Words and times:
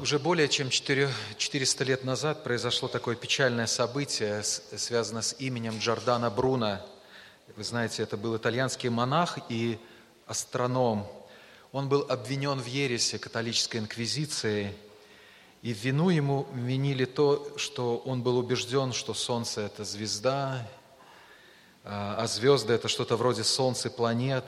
Уже 0.00 0.20
более 0.20 0.48
чем 0.48 0.70
400 0.70 1.82
лет 1.82 2.04
назад 2.04 2.44
произошло 2.44 2.86
такое 2.86 3.16
печальное 3.16 3.66
событие, 3.66 4.44
связанное 4.44 5.22
с 5.22 5.34
именем 5.40 5.80
Джордана 5.80 6.30
Бруно. 6.30 6.78
Вы 7.56 7.64
знаете, 7.64 8.04
это 8.04 8.16
был 8.16 8.36
итальянский 8.36 8.88
монах 8.88 9.40
и 9.48 9.80
астроном. 10.28 11.08
Он 11.72 11.88
был 11.88 12.06
обвинен 12.08 12.60
в 12.60 12.66
ересе 12.66 13.18
католической 13.18 13.78
инквизиции, 13.78 14.72
и 15.62 15.74
в 15.74 15.78
вину 15.78 16.10
ему 16.10 16.46
винили 16.54 17.04
то, 17.04 17.52
что 17.56 17.96
он 17.98 18.22
был 18.22 18.38
убежден, 18.38 18.92
что 18.92 19.12
Солнце– 19.12 19.62
это 19.62 19.82
звезда, 19.84 20.68
а, 21.82 22.14
а 22.16 22.28
звезды– 22.28 22.72
это 22.74 22.86
что-то 22.86 23.16
вроде 23.16 23.42
Солнца, 23.42 23.90
планет. 23.90 24.44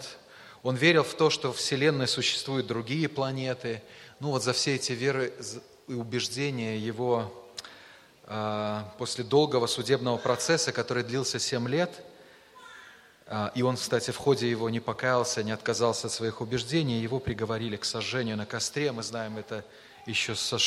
Он 0.62 0.76
верил 0.76 1.02
в 1.02 1.14
то, 1.14 1.30
что 1.30 1.52
в 1.52 1.56
Вселенной 1.56 2.06
существуют 2.06 2.68
другие 2.68 3.08
планеты. 3.08 3.82
Ну 4.20 4.32
вот 4.32 4.44
за 4.44 4.52
все 4.52 4.74
эти 4.74 4.92
веры 4.92 5.32
и 5.88 5.94
убеждения 5.94 6.76
его 6.76 7.32
а, 8.24 8.94
после 8.98 9.24
долгого 9.24 9.66
судебного 9.66 10.18
процесса, 10.18 10.72
который 10.72 11.04
длился 11.04 11.38
7 11.38 11.66
лет, 11.66 12.02
а, 13.26 13.50
и 13.54 13.62
он, 13.62 13.76
кстати, 13.76 14.10
в 14.10 14.18
ходе 14.18 14.50
его 14.50 14.68
не 14.68 14.78
покаялся, 14.78 15.42
не 15.42 15.52
отказался 15.52 16.08
от 16.08 16.12
своих 16.12 16.42
убеждений, 16.42 17.00
его 17.00 17.18
приговорили 17.18 17.78
к 17.78 17.86
сожжению 17.86 18.36
на 18.36 18.44
костре. 18.44 18.92
Мы 18.92 19.02
знаем 19.02 19.38
это 19.38 19.64
еще 20.04 20.34
со, 20.34 20.58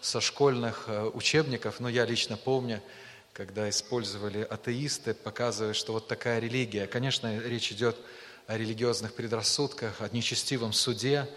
со 0.00 0.20
школьных 0.20 0.84
э, 0.86 1.10
учебников, 1.12 1.80
но 1.80 1.88
я 1.88 2.04
лично 2.04 2.36
помню, 2.36 2.80
когда 3.32 3.68
использовали 3.68 4.42
атеисты, 4.42 5.14
показывая, 5.14 5.74
что 5.74 5.94
вот 5.94 6.06
такая 6.06 6.38
религия. 6.38 6.86
Конечно, 6.86 7.40
речь 7.40 7.72
идет 7.72 7.96
о 8.46 8.56
религиозных 8.56 9.14
предрассудках, 9.14 10.00
о 10.00 10.08
нечестивом 10.08 10.72
суде. 10.72 11.28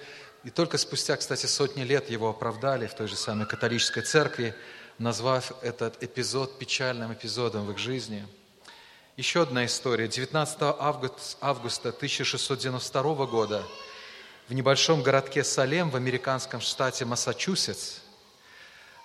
И 0.44 0.50
только 0.50 0.78
спустя, 0.78 1.16
кстати, 1.16 1.46
сотни 1.46 1.84
лет 1.84 2.10
его 2.10 2.30
оправдали 2.30 2.88
в 2.88 2.94
той 2.94 3.08
же 3.08 3.16
самой 3.16 3.48
католической 3.48 4.02
церкви, 4.02 4.54
назвав 4.98 5.54
этот 5.64 6.04
эпизод 6.04 6.60
печальным 6.60 7.14
эпизодом 7.14 7.66
в 7.66 7.72
их 7.72 7.78
жизни. 7.78 8.28
Еще 9.16 9.44
одна 9.44 9.66
история. 9.66 10.08
19 10.08 10.58
августа 11.40 11.90
1692 11.90 13.26
года 13.26 13.64
в 14.50 14.54
небольшом 14.54 15.02
городке 15.02 15.44
Салем 15.44 15.90
в 15.90 15.96
американском 15.96 16.60
штате 16.60 17.06
Массачусетс 17.06 18.00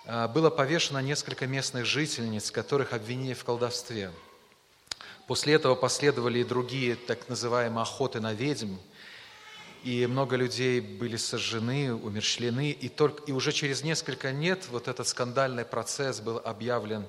а, 0.05 0.27
было 0.27 0.49
повешено 0.49 0.97
несколько 0.99 1.47
местных 1.47 1.85
жительниц, 1.85 2.51
которых 2.51 2.91
обвинили 2.91 3.33
в 3.33 3.45
колдовстве. 3.45 4.11
После 5.27 5.53
этого 5.53 5.75
последовали 5.75 6.39
и 6.39 6.43
другие 6.43 6.95
так 6.95 7.29
называемые 7.29 7.83
охоты 7.83 8.19
на 8.19 8.33
ведьм, 8.33 8.75
и 9.83 10.05
много 10.07 10.35
людей 10.35 10.79
были 10.81 11.17
сожжены, 11.17 11.93
умерщвлены, 11.93 12.71
и, 12.71 12.89
только, 12.89 13.23
и 13.23 13.31
уже 13.31 13.51
через 13.51 13.83
несколько 13.83 14.31
лет 14.31 14.67
вот 14.69 14.87
этот 14.87 15.07
скандальный 15.07 15.65
процесс 15.65 16.19
был 16.19 16.41
объявлен 16.43 17.05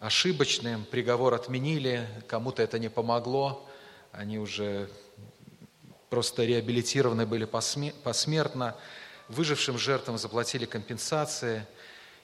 ошибочным, 0.00 0.84
приговор 0.84 1.34
отменили, 1.34 2.08
кому-то 2.26 2.62
это 2.62 2.78
не 2.78 2.88
помогло, 2.88 3.68
они 4.10 4.38
уже 4.38 4.90
просто 6.10 6.44
реабилитированы 6.44 7.24
были 7.24 7.44
посмертно, 7.44 8.76
выжившим 9.28 9.78
жертвам 9.78 10.18
заплатили 10.18 10.66
компенсации– 10.66 11.66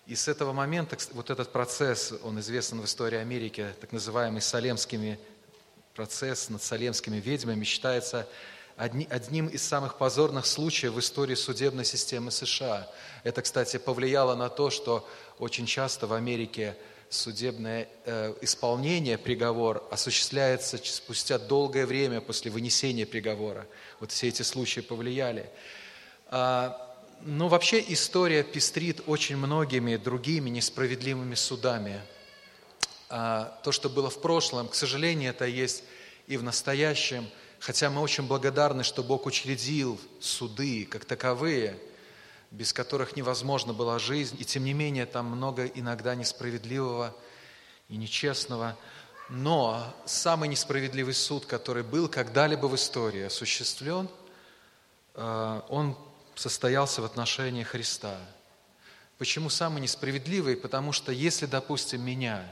и 0.09 0.15
с 0.15 0.27
этого 0.27 0.55
момента 0.55 0.97
вот 1.12 1.29
этот 1.29 1.53
процесс, 1.53 2.15
он 2.23 2.41
известен 2.41 2.81
в 2.81 2.87
истории 2.87 3.19
Америки, 3.19 3.67
так 3.79 3.93
называемый 3.93 4.41
Салемскими 4.41 5.21
процесс 5.95 6.49
над 6.49 6.62
Салемскими 6.62 7.19
ведьмами, 7.19 7.62
считается 7.65 8.27
одни, 8.79 9.07
одним 9.11 9.48
из 9.48 9.62
самых 9.62 9.98
позорных 9.98 10.47
случаев 10.47 10.95
в 10.95 11.01
истории 11.01 11.34
судебной 11.34 11.84
системы 11.84 12.31
США. 12.31 12.89
Это, 13.25 13.43
кстати, 13.43 13.77
повлияло 13.77 14.34
на 14.34 14.48
то, 14.48 14.71
что 14.71 15.07
очень 15.39 15.67
часто 15.67 16.07
в 16.07 16.12
Америке 16.12 16.77
судебное 17.11 17.89
э, 18.05 18.34
исполнение 18.41 19.19
приговора 19.19 19.83
осуществляется 19.91 20.78
спустя 20.83 21.39
долгое 21.39 21.87
время 21.87 22.21
после 22.21 22.50
вынесения 22.50 23.05
приговора. 23.05 23.66
Вот 23.99 24.12
все 24.12 24.28
эти 24.28 24.43
случаи 24.43 24.81
повлияли. 24.81 25.50
А, 26.27 26.97
ну, 27.22 27.49
вообще 27.49 27.84
история 27.89 28.45
пестрит 28.45 29.00
очень 29.06 29.37
многими 29.37 29.97
другими 29.97 30.50
несправедливыми 30.50 31.34
судами. 31.34 32.00
А, 33.09 33.59
то, 33.65 33.72
что 33.72 33.89
было 33.89 34.10
в 34.10 34.21
прошлом, 34.21 34.69
к 34.69 34.75
сожалению, 34.75 35.31
это 35.31 35.47
есть 35.47 35.83
и 36.28 36.37
в 36.37 36.43
настоящем, 36.43 37.27
хотя 37.61 37.91
мы 37.91 38.01
очень 38.01 38.27
благодарны, 38.27 38.85
что 38.85 39.03
Бог 39.03 39.27
учредил 39.27 40.01
суды 40.21 40.87
как 40.87 41.05
таковые, 41.05 41.79
без 42.51 42.73
которых 42.73 43.17
невозможна 43.17 43.73
была 43.73 43.99
жизнь, 43.99 44.37
и 44.39 44.45
тем 44.45 44.65
не 44.65 44.73
менее 44.73 45.07
там 45.07 45.27
много 45.27 45.67
иногда 45.67 46.15
несправедливого 46.15 47.15
и 47.89 47.97
нечестного. 47.97 48.77
Но 49.29 49.95
самый 50.07 50.49
несправедливый 50.49 51.15
суд, 51.15 51.45
который 51.45 51.83
был 51.83 52.09
когда-либо 52.09 52.67
в 52.67 52.75
истории 52.75 53.25
осуществлен, 53.25 54.09
а, 55.15 55.65
он 55.69 55.97
состоялся 56.35 57.03
в 57.03 57.05
отношении 57.05 57.63
Христа. 57.63 58.17
Почему 59.19 59.51
самый 59.51 59.83
несправедливый? 59.83 60.57
Потому 60.57 60.93
что 60.93 61.13
если, 61.13 61.47
допустим, 61.47 62.01
меня 62.03 62.47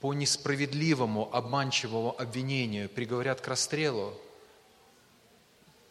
по 0.00 0.14
несправедливому, 0.14 1.28
обманчивому 1.34 2.14
обвинению 2.18 2.88
приговорят 2.88 3.40
к 3.40 3.48
расстрелу, 3.48 4.14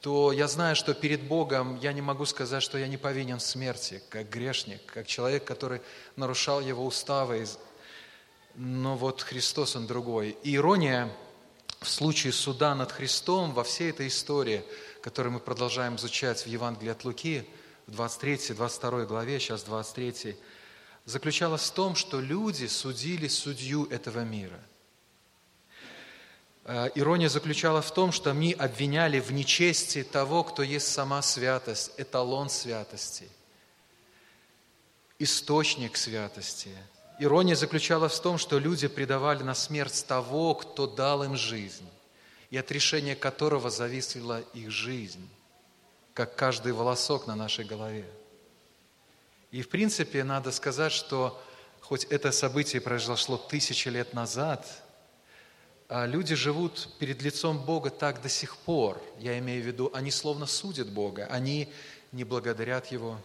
то 0.02 0.32
я 0.32 0.48
знаю, 0.48 0.76
что 0.76 0.94
перед 0.94 1.24
Богом 1.24 1.78
я 1.80 1.92
не 1.92 2.02
могу 2.02 2.26
сказать, 2.26 2.64
что 2.64 2.78
я 2.78 2.88
не 2.88 2.98
повинен 2.98 3.40
в 3.40 3.44
смерти, 3.44 4.02
как 4.10 4.30
грешник, 4.30 4.86
как 4.86 5.08
человек, 5.08 5.44
который 5.44 5.82
нарушал 6.16 6.62
Его 6.62 6.86
уставы. 6.86 7.46
Но 8.56 8.96
вот 8.96 9.22
Христос, 9.22 9.76
Он 9.76 9.88
другой. 9.88 10.38
И 10.44 10.56
ирония 10.56 11.12
в 11.82 11.90
случае 11.90 12.32
суда 12.32 12.74
над 12.76 12.92
Христом 12.92 13.54
во 13.54 13.64
всей 13.64 13.90
этой 13.90 14.08
истории– 14.08 14.64
который 15.08 15.32
мы 15.32 15.40
продолжаем 15.40 15.96
изучать 15.96 16.42
в 16.42 16.48
Евангелии 16.48 16.92
от 16.92 17.06
Луки, 17.06 17.48
в 17.86 18.02
23-22 18.02 19.06
главе, 19.06 19.40
сейчас 19.40 19.64
23, 19.64 20.36
заключалась 21.08 21.70
в 21.70 21.74
том, 21.74 21.96
что 21.96 22.20
люди 22.20 22.68
судили 22.68 23.30
судью 23.30 23.86
этого 23.86 24.26
мира. 24.26 24.60
Э, 26.66 26.90
ирония 26.96 27.30
заключалась 27.30 27.86
в 27.86 27.94
том, 27.94 28.12
что 28.12 28.32
они 28.32 28.52
обвиняли 28.52 29.22
в 29.22 29.32
нечести 29.32 30.04
того, 30.04 30.44
кто 30.44 30.64
есть 30.64 30.90
сама 30.90 31.22
святость, 31.22 31.94
эталон 31.96 32.50
святости, 32.50 33.30
источник 35.18 35.96
святости. 35.96 36.76
Ирония 37.20 37.56
заключалась 37.56 38.20
в 38.20 38.22
том, 38.22 38.38
что 38.38 38.60
люди 38.60 38.90
предавали 38.90 39.44
на 39.44 39.56
смерть 39.56 40.06
того, 40.06 40.56
кто 40.56 40.88
дал 40.88 41.24
им 41.24 41.38
жизнь 41.38 41.90
и 42.50 42.58
от 42.58 42.70
решения 42.70 43.16
которого 43.16 43.70
зависела 43.70 44.42
их 44.54 44.72
жизнь, 44.72 45.28
как 46.14 46.36
каждый 46.36 46.74
волосок 46.74 47.28
на 47.28 47.36
нашей 47.36 47.64
голове. 47.64 48.06
И 49.58 49.64
в 49.64 49.70
принципе 49.70 50.24
надо 50.24 50.52
сказать, 50.52 50.92
что 50.92 51.42
хоть 51.82 52.04
это 52.04 52.32
событие 52.32 52.80
произошло 52.80 53.38
тысячи 53.38 53.88
лет 53.90 54.14
назад, 54.14 54.68
а 55.90 56.06
люди 56.06 56.36
живут 56.36 56.90
перед 57.00 57.24
лицом 57.24 57.58
Бога 57.58 57.90
так 57.90 58.22
до 58.22 58.30
сих 58.30 58.56
пор. 58.56 59.02
Я 59.18 59.40
имею 59.40 59.64
в 59.64 59.66
виду, 59.66 59.90
они 59.96 60.12
словно 60.12 60.46
судят 60.46 60.92
Бога, 60.92 61.26
они 61.32 61.74
не 62.12 62.24
благодарят 62.24 62.92
Его, 62.92 63.18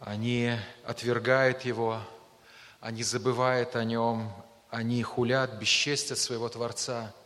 они 0.00 0.58
отвергают 0.84 1.62
Его, 1.62 2.00
они 2.80 3.04
забывают 3.04 3.76
о 3.76 3.84
Нем, 3.84 4.32
они 4.68 5.00
хулят, 5.04 5.60
бесчестят 5.60 6.18
своего 6.18 6.48
Творца– 6.48 7.14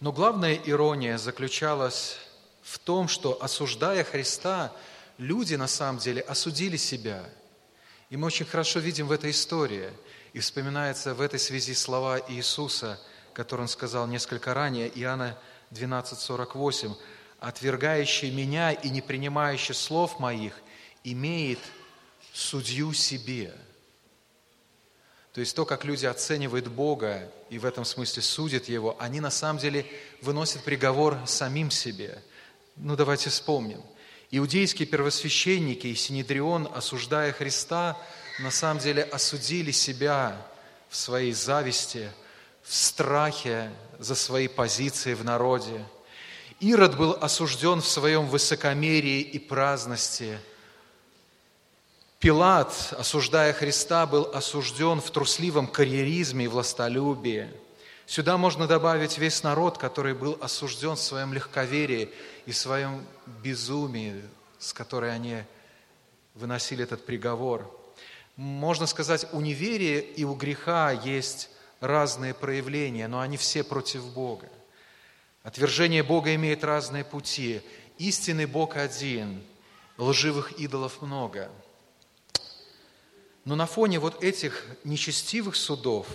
но 0.00 0.12
главная 0.12 0.54
ирония 0.54 1.18
заключалась 1.18 2.16
в 2.62 2.78
том, 2.78 3.06
что 3.06 3.36
осуждая 3.42 4.02
Христа, 4.02 4.72
люди 5.20 5.54
на 5.54 5.68
самом 5.68 6.00
деле 6.00 6.22
осудили 6.22 6.76
себя. 6.78 7.22
И 8.08 8.16
мы 8.16 8.26
очень 8.26 8.46
хорошо 8.46 8.80
видим 8.80 9.06
в 9.06 9.12
этой 9.12 9.30
истории. 9.30 9.90
И 10.32 10.40
вспоминается 10.40 11.14
в 11.14 11.20
этой 11.20 11.38
связи 11.38 11.74
слова 11.74 12.20
Иисуса, 12.28 12.98
которые 13.34 13.64
Он 13.64 13.68
сказал 13.68 14.06
несколько 14.06 14.54
ранее, 14.54 14.88
Иоанна 14.88 15.38
12:48, 15.70 16.96
«Отвергающий 17.38 18.30
меня 18.30 18.72
и 18.72 18.88
не 18.88 19.02
принимающий 19.02 19.74
слов 19.74 20.18
моих 20.18 20.54
имеет 21.04 21.60
судью 22.32 22.92
себе». 22.94 23.54
То 25.32 25.40
есть 25.40 25.54
то, 25.54 25.64
как 25.64 25.84
люди 25.84 26.06
оценивают 26.06 26.66
Бога 26.68 27.30
и 27.50 27.58
в 27.58 27.64
этом 27.64 27.84
смысле 27.84 28.22
судят 28.22 28.68
Его, 28.68 28.96
они 28.98 29.20
на 29.20 29.30
самом 29.30 29.60
деле 29.60 29.86
выносят 30.22 30.64
приговор 30.64 31.18
самим 31.26 31.70
себе. 31.70 32.22
Ну 32.76 32.96
давайте 32.96 33.30
вспомним. 33.30 33.82
Иудейские 34.32 34.86
первосвященники 34.86 35.88
и 35.88 35.96
Синедрион, 35.96 36.70
осуждая 36.72 37.32
Христа, 37.32 37.96
на 38.38 38.52
самом 38.52 38.78
деле 38.78 39.02
осудили 39.02 39.72
себя 39.72 40.36
в 40.88 40.96
своей 40.96 41.32
зависти, 41.32 42.10
в 42.62 42.72
страхе 42.72 43.72
за 43.98 44.14
свои 44.14 44.46
позиции 44.46 45.14
в 45.14 45.24
народе. 45.24 45.84
Ирод 46.60 46.96
был 46.96 47.18
осужден 47.20 47.80
в 47.80 47.88
своем 47.88 48.26
высокомерии 48.26 49.20
и 49.20 49.40
праздности. 49.40 50.38
Пилат, 52.20 52.94
осуждая 52.96 53.52
Христа, 53.52 54.06
был 54.06 54.30
осужден 54.32 55.00
в 55.00 55.10
трусливом 55.10 55.66
карьеризме 55.66 56.44
и 56.44 56.48
властолюбии. 56.48 57.50
Сюда 58.10 58.36
можно 58.36 58.66
добавить 58.66 59.18
весь 59.18 59.44
народ, 59.44 59.78
который 59.78 60.14
был 60.14 60.36
осужден 60.40 60.96
в 60.96 61.00
своем 61.00 61.32
легковерии 61.32 62.10
и 62.44 62.50
в 62.50 62.56
своем 62.56 63.06
безумии, 63.40 64.20
с 64.58 64.72
которой 64.72 65.14
они 65.14 65.44
выносили 66.34 66.82
этот 66.82 67.06
приговор. 67.06 67.72
Можно 68.34 68.86
сказать, 68.86 69.28
у 69.30 69.40
неверия 69.40 70.00
и 70.00 70.24
у 70.24 70.34
греха 70.34 70.90
есть 70.90 71.50
разные 71.78 72.34
проявления, 72.34 73.06
но 73.06 73.20
они 73.20 73.36
все 73.36 73.62
против 73.62 74.04
Бога. 74.06 74.48
Отвержение 75.44 76.02
Бога 76.02 76.34
имеет 76.34 76.64
разные 76.64 77.04
пути. 77.04 77.62
Истинный 77.98 78.46
Бог 78.46 78.76
один, 78.76 79.40
лживых 79.98 80.58
идолов 80.58 81.00
много. 81.00 81.48
Но 83.44 83.54
на 83.54 83.66
фоне 83.66 84.00
вот 84.00 84.24
этих 84.24 84.66
нечестивых 84.82 85.54
судов 85.54 86.08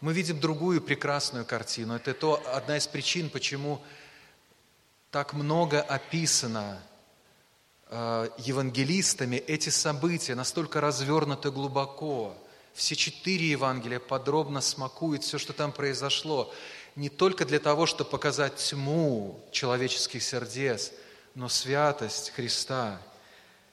мы 0.00 0.12
видим 0.12 0.40
другую 0.40 0.80
прекрасную 0.80 1.44
картину. 1.44 1.94
Это 1.94 2.14
то, 2.14 2.42
одна 2.46 2.76
из 2.78 2.86
причин, 2.86 3.28
почему 3.28 3.82
так 5.10 5.34
много 5.34 5.82
описано 5.82 6.80
э, 7.88 8.30
евангелистами 8.38 9.36
эти 9.36 9.68
события, 9.68 10.34
настолько 10.34 10.80
развернуты 10.80 11.50
глубоко. 11.50 12.34
Все 12.72 12.94
четыре 12.96 13.50
Евангелия 13.50 13.98
подробно 13.98 14.60
смакуют 14.60 15.24
все, 15.24 15.38
что 15.38 15.52
там 15.52 15.72
произошло 15.72 16.52
не 16.96 17.08
только 17.08 17.44
для 17.44 17.58
того, 17.58 17.86
чтобы 17.86 18.10
показать 18.10 18.56
тьму 18.56 19.40
человеческих 19.52 20.22
сердец, 20.22 20.92
но 21.34 21.48
святость 21.48 22.30
Христа. 22.30 23.00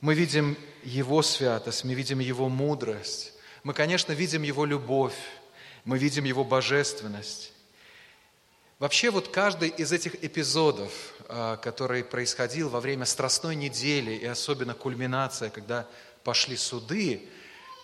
Мы 0.02 0.14
видим 0.14 0.58
Его 0.84 1.22
святость, 1.22 1.84
мы 1.84 1.94
видим 1.94 2.20
Его 2.20 2.50
мудрость, 2.50 3.34
мы, 3.64 3.74
конечно, 3.74 4.12
видим 4.12 4.44
Его 4.44 4.66
любовь, 4.66 5.16
мы 5.88 5.98
видим 5.98 6.26
Его 6.26 6.44
божественность. 6.44 7.54
Вообще 8.78 9.10
вот 9.10 9.30
каждый 9.30 9.70
из 9.70 9.94
этих 9.94 10.22
эпизодов, 10.22 10.92
а, 11.30 11.56
который 11.56 12.04
происходил 12.04 12.68
во 12.68 12.82
время 12.82 13.06
Страстной 13.06 13.56
недели 13.56 14.12
и 14.12 14.26
особенно 14.26 14.74
кульминация, 14.74 15.50
когда 15.50 15.88
пошли 16.26 16.58
суды, 16.58 17.30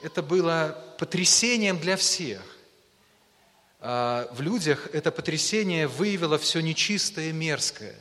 это 0.01 0.21
было 0.21 0.95
потрясением 0.99 1.79
для 1.79 1.95
всех. 1.95 2.41
А, 3.79 4.27
в 4.33 4.41
людях 4.41 4.89
это 4.91 5.09
потрясение 5.09 5.87
выявило 5.87 6.37
все 6.37 6.59
нечистое 6.59 7.29
и 7.29 7.31
мерзкое. 7.31 7.95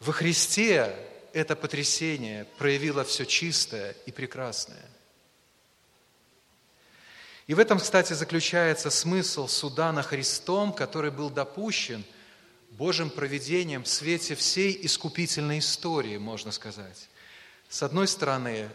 Во 0.00 0.14
Христе 0.14 0.96
это 1.34 1.54
потрясение 1.54 2.46
проявило 2.56 3.04
все 3.04 3.26
чистое 3.26 3.94
и 4.06 4.10
прекрасное. 4.10 4.88
И 7.46 7.54
в 7.54 7.58
этом, 7.58 7.78
кстати, 7.78 8.12
заключается 8.12 8.90
смысл 8.90 9.46
суда 9.46 9.92
на 9.92 10.02
Христом, 10.02 10.72
который 10.72 11.10
был 11.10 11.30
допущен 11.30 12.04
Божьим 12.70 13.08
проведением 13.08 13.84
в 13.84 13.88
свете 13.88 14.34
всей 14.34 14.78
искупительной 14.84 15.60
истории, 15.60 16.18
можно 16.18 16.50
сказать. 16.50 17.08
С 17.68 17.82
одной 17.82 18.08
стороны, 18.08 18.68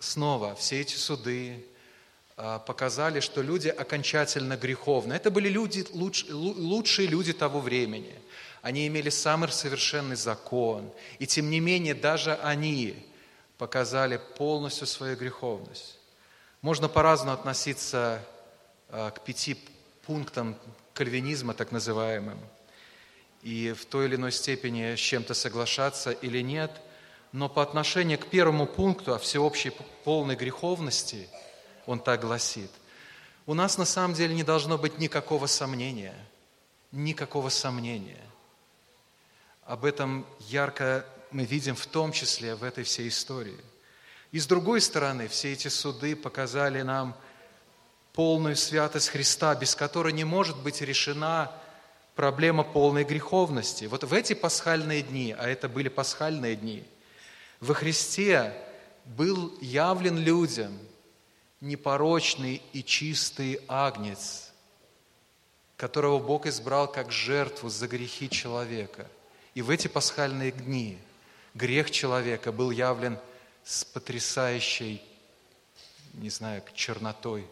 снова 0.00 0.54
все 0.56 0.80
эти 0.80 0.96
суды, 0.96 1.64
а, 2.36 2.58
показали, 2.58 3.20
что 3.20 3.40
люди 3.40 3.68
окончательно 3.68 4.56
греховны. 4.56 5.14
Это 5.14 5.30
были 5.30 5.48
люди, 5.48 5.86
лучшие 5.92 7.08
люди 7.08 7.32
того 7.32 7.60
времени. 7.60 8.14
Они 8.60 8.86
имели 8.86 9.08
самый 9.08 9.48
совершенный 9.50 10.16
закон. 10.16 10.90
И 11.18 11.26
тем 11.26 11.48
не 11.48 11.60
менее, 11.60 11.94
даже 11.94 12.34
они 12.34 13.06
показали 13.56 14.20
полностью 14.36 14.86
свою 14.86 15.16
греховность. 15.16 15.96
Можно 16.66 16.88
по-разному 16.88 17.32
относиться 17.32 18.20
а, 18.88 19.12
к 19.12 19.20
пяти 19.20 19.56
пунктам 20.04 20.56
кальвинизма, 20.94 21.54
так 21.54 21.70
называемым, 21.70 22.40
и 23.42 23.72
в 23.72 23.84
той 23.84 24.06
или 24.06 24.16
иной 24.16 24.32
степени 24.32 24.96
с 24.96 24.98
чем-то 24.98 25.32
соглашаться 25.32 26.10
или 26.10 26.40
нет. 26.40 26.72
Но 27.30 27.48
по 27.48 27.62
отношению 27.62 28.18
к 28.18 28.26
первому 28.26 28.66
пункту 28.66 29.14
о 29.14 29.20
всеобщей 29.20 29.70
полной 30.02 30.34
греховности– 30.34 31.28
он 31.86 32.00
так 32.00 32.22
гласит. 32.22 32.72
У 33.46 33.54
нас 33.54 33.78
на 33.78 33.84
самом 33.84 34.14
деле 34.14 34.34
не 34.34 34.42
должно 34.42 34.76
быть 34.76 34.98
никакого 34.98 35.46
сомнения. 35.46 36.16
Никакого 36.90 37.48
сомнения. 37.48 38.26
Об 39.66 39.84
этом 39.84 40.26
ярко 40.40 41.06
мы 41.30 41.44
видим 41.44 41.76
в 41.76 41.86
том 41.86 42.10
числе 42.10 42.56
в 42.56 42.64
этой 42.64 42.82
всей 42.82 43.06
истории. 43.06 43.60
И 44.32 44.38
с 44.38 44.46
другой 44.46 44.80
стороны, 44.80 45.28
все 45.28 45.52
эти 45.52 45.68
суды 45.68 46.16
показали 46.16 46.82
нам 46.82 47.16
полную 48.12 48.56
святость 48.56 49.08
Христа, 49.08 49.54
без 49.54 49.74
которой 49.74 50.12
не 50.12 50.24
может 50.24 50.58
быть 50.58 50.80
решена 50.80 51.52
проблема 52.14 52.64
полной 52.64 53.04
греховности. 53.04 53.84
Вот 53.84 54.04
в 54.04 54.12
эти 54.12 54.32
пасхальные 54.32 55.02
дни, 55.02 55.34
а 55.38 55.48
это 55.48 55.68
были 55.68 55.88
пасхальные 55.88 56.56
дни, 56.56 56.84
во 57.60 57.74
Христе 57.74 58.54
был 59.04 59.56
явлен 59.60 60.18
людям– 60.18 60.78
непорочный 61.60 62.62
и 62.72 62.82
чистый 62.82 63.60
агнец, 63.68 64.52
которого 65.76 66.18
Бог 66.18 66.46
избрал 66.46 66.90
как 66.90 67.10
жертву 67.10 67.68
за 67.68 67.88
грехи 67.88 68.28
человека. 68.28 69.06
И 69.54 69.62
в 69.62 69.70
эти 69.70 69.88
пасхальные 69.88 70.52
дни 70.52 70.98
грех 71.54 71.90
человека 71.90 72.52
был 72.52 72.70
явлен 72.70 73.18
с 73.66 73.84
потрясающей, 73.84 75.02
не 76.14 76.30
знаю, 76.30 76.62
чернотой. 76.74 77.46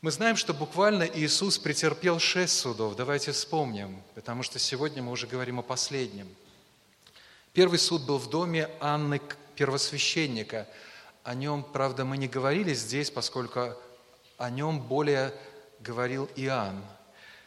Мы 0.00 0.12
знаем, 0.12 0.36
что 0.36 0.54
буквально 0.54 1.02
Иисус 1.02 1.58
претерпел 1.58 2.20
шесть 2.20 2.56
судов. 2.56 2.94
Давайте 2.94 3.32
вспомним, 3.32 4.00
потому 4.14 4.44
что 4.44 4.60
сегодня 4.60 5.02
мы 5.02 5.10
уже 5.10 5.26
говорим 5.26 5.58
о 5.58 5.62
последнем. 5.62 6.28
Первый 7.52 7.80
суд 7.80 8.02
был 8.02 8.18
в 8.18 8.30
доме 8.30 8.70
Анны 8.78 9.20
первосвященника– 9.56 10.68
о 11.24 11.34
нем, 11.34 11.64
правда, 11.64 12.04
мы 12.04 12.18
не 12.18 12.28
говорили 12.28 12.74
здесь, 12.74 13.10
поскольку 13.10 13.72
о 14.36 14.50
нем 14.50 14.78
более 14.78 15.32
говорил 15.80 16.28
Иоанн. 16.36 16.84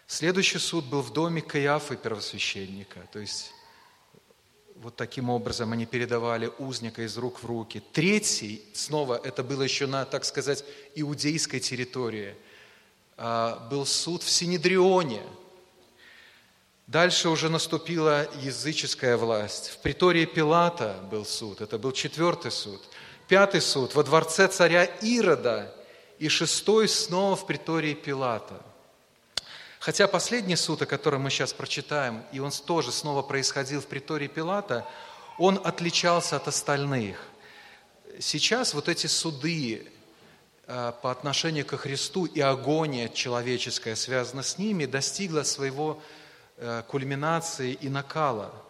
Следующий 0.07 0.57
суд 0.57 0.85
был 0.85 1.01
в 1.01 1.13
доме 1.13 1.43
Каиафы, 1.43 1.95
первосвященника. 1.95 3.01
То 3.11 3.19
есть 3.19 3.53
вот 4.81 4.95
таким 4.95 5.29
образом 5.29 5.71
они 5.73 5.85
передавали 5.85 6.51
узника 6.59 7.03
из 7.03 7.17
рук 7.17 7.41
в 7.41 7.45
руки. 7.45 7.81
Третий, 7.93 8.63
снова 8.73 9.19
это 9.23 9.43
было 9.43 9.63
еще 9.63 9.87
на, 9.87 10.05
так 10.05 10.25
сказать, 10.25 10.63
иудейской 10.95 11.59
территории, 11.59 12.35
а, 13.17 13.67
был 13.69 13.85
суд 13.85 14.23
в 14.23 14.29
Синедрионе. 14.29 15.21
Дальше 16.87 17.29
уже 17.29 17.49
наступила 17.49 18.27
языческая 18.41 19.17
власть. 19.17 19.69
В 19.69 19.77
притории 19.79 20.25
Пилата 20.25 20.99
был 21.11 21.25
суд, 21.25 21.61
это 21.61 21.77
был 21.77 21.91
четвертый 21.91 22.51
суд– 22.51 22.81
Пятый 23.27 23.59
суд 23.59 23.93
во 23.93 24.03
дворце 24.03 24.47
царя 24.47 24.85
Ирода 24.85 25.73
и 26.17 26.29
шестой 26.29 26.87
снова 26.87 27.35
в 27.35 27.45
притории 27.45 27.93
Пилата. 27.93 28.61
Хотя 29.79 30.07
последний 30.07 30.55
суд, 30.55 30.81
о 30.81 30.85
котором 30.85 31.21
мы 31.21 31.29
сейчас 31.29 31.53
прочитаем, 31.53 32.23
и 32.31 32.39
он 32.39 32.51
тоже 32.51 32.91
снова 32.91 33.21
происходил 33.21 33.81
в 33.81 33.85
притории 33.85 34.27
Пилата, 34.27 34.87
он 35.37 35.59
отличался 35.63 36.35
от 36.35 36.47
остальных. 36.47 37.19
Сейчас 38.19 38.73
вот 38.73 38.89
эти 38.89 39.07
суды 39.07 39.91
э, 40.65 40.93
по 41.01 41.11
отношению 41.11 41.65
ко 41.65 41.77
Христу 41.77 42.25
и 42.25 42.39
агония 42.39 43.07
человеческая, 43.07 43.95
связана 43.95 44.41
с 44.41 44.57
ними, 44.57 44.85
достигла 44.85 45.43
своего 45.43 46.01
э, 46.57 46.83
кульминации 46.87 47.73
и 47.73 47.89
накала– 47.89 48.51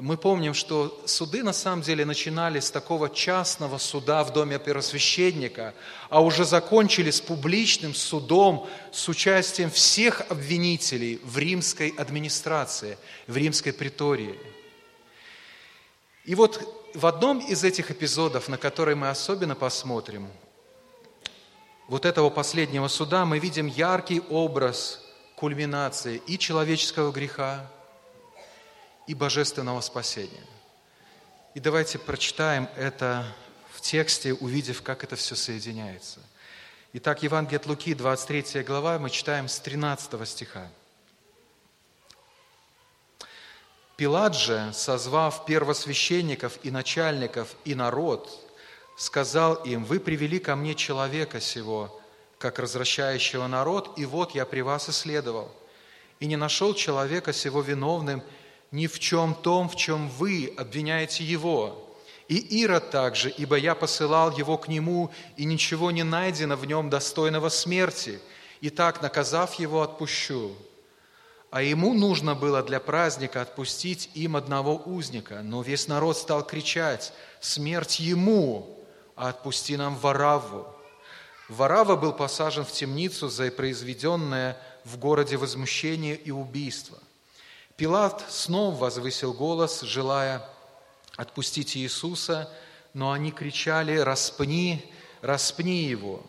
мы 0.00 0.16
помним, 0.16 0.54
что 0.54 1.00
суды 1.06 1.44
на 1.44 1.52
самом 1.52 1.82
деле 1.82 2.04
начинались 2.04 2.64
с 2.64 2.70
такого 2.70 3.08
частного 3.08 3.78
суда 3.78 4.24
в 4.24 4.32
доме 4.32 4.58
первосвященника, 4.58 5.72
а 6.10 6.20
уже 6.20 6.44
закончились 6.44 7.20
публичным 7.20 7.94
судом 7.94 8.68
с 8.90 9.08
участием 9.08 9.70
всех 9.70 10.22
обвинителей 10.30 11.20
в 11.22 11.38
римской 11.38 11.90
администрации, 11.90 12.98
в 13.28 13.36
римской 13.36 13.72
притории. 13.72 14.36
И 16.24 16.34
вот 16.34 16.90
в 16.94 17.06
одном 17.06 17.38
из 17.38 17.62
этих 17.62 17.92
эпизодов, 17.92 18.48
на 18.48 18.58
который 18.58 18.96
мы 18.96 19.10
особенно 19.10 19.54
посмотрим, 19.54 20.26
вот 21.86 22.04
этого 22.04 22.30
последнего 22.30 22.88
суда 22.88 23.24
мы 23.24 23.38
видим 23.38 23.68
яркий 23.68 24.20
образ 24.28 25.04
кульминации 25.36 26.20
и 26.26 26.36
человеческого 26.36 27.12
греха, 27.12 27.70
и 29.06 29.14
божественного 29.14 29.80
спасения. 29.80 30.44
И 31.54 31.60
давайте 31.60 31.98
прочитаем 31.98 32.68
это 32.76 33.26
в 33.70 33.80
тексте, 33.80 34.34
увидев, 34.34 34.82
как 34.82 35.04
это 35.04 35.16
все 35.16 35.36
соединяется. 35.36 36.20
Итак, 36.94 37.22
Евангелие 37.22 37.58
от 37.58 37.66
Луки, 37.66 37.94
23 37.94 38.62
глава, 38.62 38.98
мы 38.98 39.10
читаем 39.10 39.48
с 39.48 39.58
13 39.60 40.28
стиха. 40.28 40.70
Пилат 43.96 44.34
же, 44.34 44.72
созвав 44.72 45.44
первосвященников 45.44 46.58
и 46.64 46.70
начальников 46.70 47.54
и 47.64 47.74
народ, 47.74 48.28
сказал 48.96 49.54
им, 49.54 49.84
«Вы 49.84 50.00
привели 50.00 50.38
ко 50.38 50.56
мне 50.56 50.74
человека 50.74 51.40
сего, 51.40 52.00
как 52.38 52.58
развращающего 52.58 53.46
народ, 53.46 53.96
и 53.96 54.04
вот 54.04 54.34
я 54.34 54.46
при 54.46 54.60
вас 54.60 54.88
исследовал, 54.88 55.50
и 56.18 56.26
не 56.26 56.36
нашел 56.36 56.74
человека 56.74 57.32
сего 57.32 57.60
виновным 57.60 58.22
ни 58.74 58.88
в 58.88 58.98
чем 58.98 59.34
том, 59.34 59.68
в 59.68 59.76
чем 59.76 60.08
вы 60.08 60.52
обвиняете 60.56 61.22
его. 61.22 61.88
И 62.26 62.36
Ирод 62.62 62.90
также, 62.90 63.30
ибо 63.30 63.56
я 63.56 63.76
посылал 63.76 64.36
его 64.36 64.58
к 64.58 64.66
нему, 64.66 65.12
и 65.36 65.44
ничего 65.44 65.92
не 65.92 66.02
найдено 66.02 66.56
в 66.56 66.66
нем 66.66 66.90
достойного 66.90 67.50
смерти, 67.50 68.20
и 68.60 68.70
так, 68.70 69.00
наказав 69.00 69.54
его, 69.54 69.82
отпущу». 69.82 70.56
А 71.52 71.62
ему 71.62 71.94
нужно 71.94 72.34
было 72.34 72.64
для 72.64 72.80
праздника 72.80 73.40
отпустить 73.40 74.10
им 74.14 74.34
одного 74.34 74.74
узника, 74.74 75.40
но 75.44 75.62
весь 75.62 75.86
народ 75.86 76.18
стал 76.18 76.44
кричать 76.44 77.12
«Смерть 77.40 78.00
ему, 78.00 78.84
а 79.14 79.28
отпусти 79.28 79.76
нам 79.76 79.94
Варавву!» 79.94 80.66
Варава 81.48 81.94
был 81.94 82.12
посажен 82.12 82.64
в 82.64 82.72
темницу 82.72 83.28
за 83.28 83.52
произведенное 83.52 84.60
в 84.84 84.98
городе 84.98 85.36
возмущение 85.36 86.16
и 86.16 86.32
убийство. 86.32 86.98
Пилат 87.76 88.24
снова 88.28 88.76
возвысил 88.76 89.32
голос, 89.32 89.80
желая 89.80 90.48
отпустить 91.16 91.76
Иисуса, 91.76 92.48
но 92.92 93.10
они 93.10 93.32
кричали 93.32 93.96
«Распни, 93.96 94.84
распни 95.20 95.82
его!» 95.82 96.22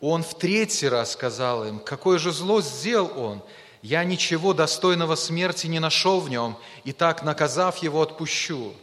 Он 0.00 0.22
в 0.22 0.36
третий 0.36 0.88
раз 0.88 1.12
сказал 1.12 1.64
им, 1.64 1.78
какое 1.78 2.18
же 2.18 2.32
зло 2.32 2.60
сделал 2.60 3.18
он, 3.18 3.42
я 3.80 4.04
ничего 4.04 4.52
достойного 4.52 5.14
смерти 5.14 5.66
не 5.66 5.78
нашел 5.78 6.20
в 6.20 6.28
нем, 6.28 6.58
и 6.84 6.92
так, 6.92 7.22
наказав 7.22 7.78
его, 7.78 8.02
отпущу. 8.02 8.74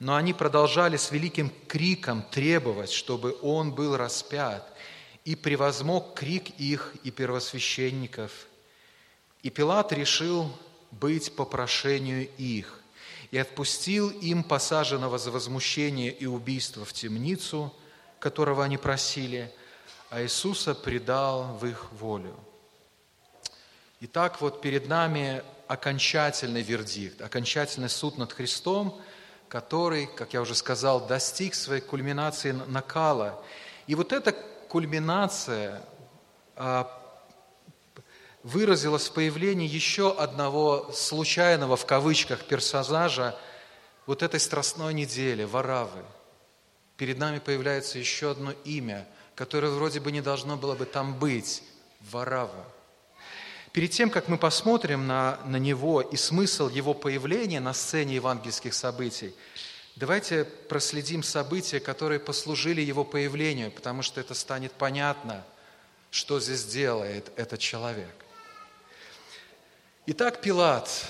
Но 0.00 0.16
они 0.16 0.32
продолжали 0.32 0.96
с 0.96 1.10
великим 1.12 1.52
криком 1.66 2.22
требовать, 2.22 2.90
чтобы 2.90 3.36
он 3.42 3.72
был 3.72 3.96
распят, 3.96 4.72
и 5.24 5.36
превозмог 5.36 6.14
крик 6.14 6.50
их 6.50 6.94
и 7.04 7.10
первосвященников. 7.10 8.32
И 9.42 9.50
Пилат 9.50 9.92
решил 9.92 10.52
быть 10.90 11.34
по 11.36 11.44
прошению 11.44 12.28
их, 12.36 12.80
и 13.30 13.38
отпустил 13.38 14.10
им 14.10 14.42
посаженного 14.42 15.18
за 15.18 15.30
возмущение 15.30 16.10
и 16.10 16.26
убийство 16.26 16.84
в 16.84 16.92
темницу, 16.92 17.74
которого 18.18 18.64
они 18.64 18.78
просили, 18.78 19.52
а 20.10 20.22
Иисуса 20.22 20.74
предал 20.74 21.58
в 21.58 21.66
их 21.66 21.92
волю. 21.92 22.34
Итак, 24.00 24.40
вот 24.40 24.62
перед 24.62 24.88
нами 24.88 25.42
окончательный 25.66 26.62
вердикт, 26.62 27.20
окончательный 27.20 27.90
суд 27.90 28.16
над 28.16 28.32
Христом, 28.32 28.98
который, 29.48 30.06
как 30.06 30.32
я 30.32 30.40
уже 30.40 30.54
сказал, 30.54 31.06
достиг 31.06 31.54
своей 31.54 31.80
кульминации 31.80 32.52
накала. 32.52 33.42
И 33.86 33.94
вот 33.94 34.12
эта 34.12 34.32
кульминация 34.32 35.82
выразилась 38.48 39.08
в 39.08 39.12
появлении 39.12 39.68
еще 39.68 40.12
одного 40.12 40.90
случайного, 40.92 41.76
в 41.76 41.86
кавычках, 41.86 42.44
персонажа 42.44 43.38
вот 44.06 44.22
этой 44.22 44.40
страстной 44.40 44.94
недели, 44.94 45.44
Варавы. 45.44 46.04
Перед 46.96 47.18
нами 47.18 47.38
появляется 47.38 47.98
еще 47.98 48.32
одно 48.32 48.52
имя, 48.64 49.06
которое 49.34 49.70
вроде 49.70 50.00
бы 50.00 50.10
не 50.10 50.20
должно 50.20 50.56
было 50.56 50.74
бы 50.74 50.84
там 50.84 51.18
быть– 51.18 51.62
Варава– 52.10 52.64
Перед 53.72 53.90
тем, 53.90 54.10
как 54.10 54.28
мы 54.28 54.38
посмотрим 54.38 55.06
на, 55.06 55.38
на 55.44 55.56
него 55.56 56.00
и 56.00 56.16
смысл 56.16 56.68
его 56.68 56.94
появления 56.94 57.60
на 57.60 57.74
сцене 57.74 58.16
евангельских 58.16 58.72
событий, 58.72 59.34
давайте 59.94 60.44
проследим 60.44 61.22
события, 61.22 61.78
которые 61.78 62.18
послужили 62.18 62.80
его 62.80 63.04
появлению, 63.04 63.70
потому 63.70 64.02
что 64.02 64.20
это 64.20 64.34
станет 64.34 64.72
понятно, 64.72 65.44
что 66.10 66.40
здесь 66.40 66.64
делает 66.64 67.30
этот 67.36 67.60
человек. 67.60 68.14
Итак, 70.10 70.40
Пилат, 70.40 71.04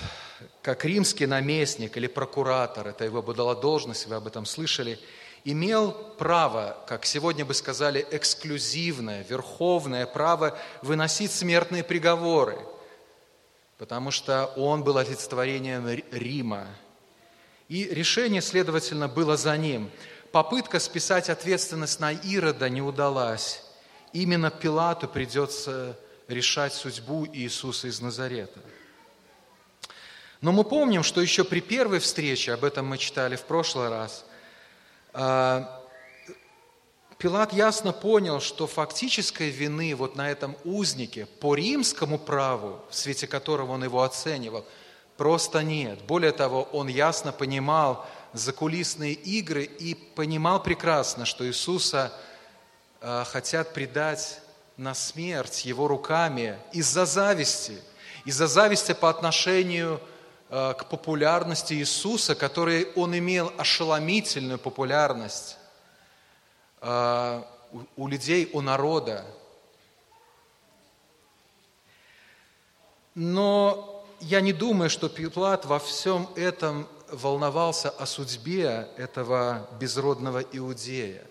как 0.61 0.83
римский 0.83 1.25
наместник 1.25 1.95
или 1.95 2.07
прокуратор, 2.07 2.89
это 2.89 3.05
его 3.05 3.21
была 3.21 3.55
должность, 3.55 4.07
вы 4.07 4.15
об 4.15 4.27
этом 4.27 4.45
слышали– 4.45 4.99
имел 5.45 5.93
право, 6.17 6.77
как 6.85 7.05
сегодня 7.05 7.45
бы 7.45 7.53
сказали, 7.53 8.05
эксклюзивное, 8.11 9.23
верховное 9.23 10.05
право 10.05 10.57
выносить 10.81 11.31
смертные 11.31 11.83
приговоры, 11.83 12.59
потому 13.77 14.11
что 14.11 14.47
он 14.57 14.83
был 14.83 14.97
олицетворением 14.97 15.87
Рима. 16.11 16.67
И 17.67 17.85
решение, 17.85 18.41
следовательно, 18.41 19.07
было 19.07 19.37
за 19.37 19.55
ним. 19.55 19.89
Попытка 20.33 20.79
списать 20.79 21.29
ответственность 21.29 22.01
на 22.01 22.11
Ирода 22.11 22.69
не 22.69 22.81
удалась. 22.81 23.63
Именно 24.11 24.51
Пилату 24.51 25.07
придется 25.07 25.97
решать 26.27 26.73
судьбу 26.73 27.25
Иисуса 27.31 27.87
из 27.87 28.01
Назарета. 28.01 28.59
Но 30.41 30.51
мы 30.51 30.63
помним, 30.63 31.03
что 31.03 31.21
еще 31.21 31.43
при 31.43 31.59
первой 31.59 31.99
встрече, 31.99 32.53
об 32.53 32.63
этом 32.63 32.87
мы 32.87 32.97
читали 32.97 33.35
в 33.35 33.43
прошлый 33.43 33.89
раз– 33.89 34.25
а, 35.13 35.81
Пилат 37.17 37.51
ясно 37.51 37.91
понял, 37.91 38.39
что 38.39 38.67
фактической 38.67 39.49
вины 39.49 39.93
вот 39.95 40.15
на 40.15 40.31
этом 40.31 40.55
узнике 40.63 41.25
по 41.25 41.55
римскому 41.55 42.17
праву, 42.17 42.79
в 42.89 42.95
свете 42.95 43.27
которого 43.27 43.73
он 43.73 43.83
его 43.83 44.03
оценивал, 44.03 44.65
просто 45.17 45.63
нет. 45.63 46.01
Более 46.03 46.31
того, 46.31 46.63
он 46.71 46.87
ясно 46.87 47.33
понимал 47.33 48.05
закулисные 48.31 49.13
игры 49.13 49.63
и 49.63 49.95
понимал 49.95 50.61
прекрасно, 50.63 51.25
что 51.25 51.45
Иисуса 51.45 52.13
а, 53.01 53.25
хотят 53.25 53.73
предать 53.73 54.39
на 54.77 54.93
смерть 54.93 55.65
его 55.65 55.87
руками 55.89 56.57
из-за 56.71 57.05
зависти, 57.05 57.77
из-за 58.23 58.47
зависти 58.47 58.93
по 58.93 59.09
отношению 59.09 59.99
Э, 59.99 60.09
к 60.49 60.85
популярности 60.89 61.75
Иисуса, 61.75 62.33
который 62.33 62.91
он 62.95 63.15
имел 63.15 63.53
ошеломительную 63.57 64.57
популярность 64.57 65.57
э, 66.81 67.43
у 67.95 68.07
людей, 68.07 68.49
у 68.51 68.61
народа. 68.61 69.25
Но 73.13 74.03
я 74.21 74.41
не 74.41 74.51
думаю, 74.51 74.89
что 74.89 75.07
Пилат 75.07 75.65
во 75.65 75.77
всем 75.77 76.27
этом 76.35 76.87
волновался 77.11 77.91
о 77.91 78.07
судьбе 78.07 78.87
этого 78.97 79.69
безродного 79.79 80.39
иудея. 80.39 81.23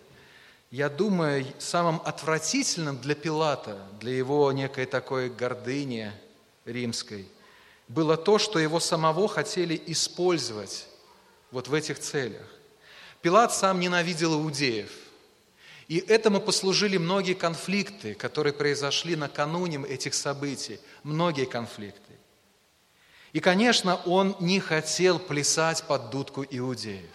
Я 0.70 0.88
думаю, 0.88 1.44
самым 1.58 2.00
отвратительным 2.04 2.98
для 2.98 3.16
Пилата, 3.16 3.78
для 3.98 4.12
его 4.12 4.52
некой 4.52 4.86
такой 4.86 5.28
гордыни 5.28 6.12
римской– 6.64 7.28
было 7.88 8.16
то, 8.16 8.38
что 8.38 8.58
его 8.58 8.80
самого 8.80 9.28
хотели 9.28 9.80
использовать 9.86 10.86
вот 11.50 11.68
в 11.68 11.74
этих 11.74 11.98
целях. 11.98 12.46
Пилат 13.22 13.52
сам 13.54 13.80
ненавидел 13.80 14.34
иудеев. 14.34 14.90
И 15.88 15.98
этому 15.98 16.40
послужили 16.40 16.98
многие 16.98 17.32
конфликты, 17.32 18.14
которые 18.14 18.52
произошли 18.52 19.16
накануне 19.16 19.82
этих 19.86 20.12
событий. 20.12 20.78
Многие 21.02 21.46
конфликты. 21.46 22.12
И, 23.32 23.40
конечно, 23.40 23.96
он 24.04 24.36
не 24.38 24.60
хотел 24.60 25.18
плясать 25.18 25.82
под 25.84 26.10
дудку 26.10 26.44
иудеев. 26.48 27.10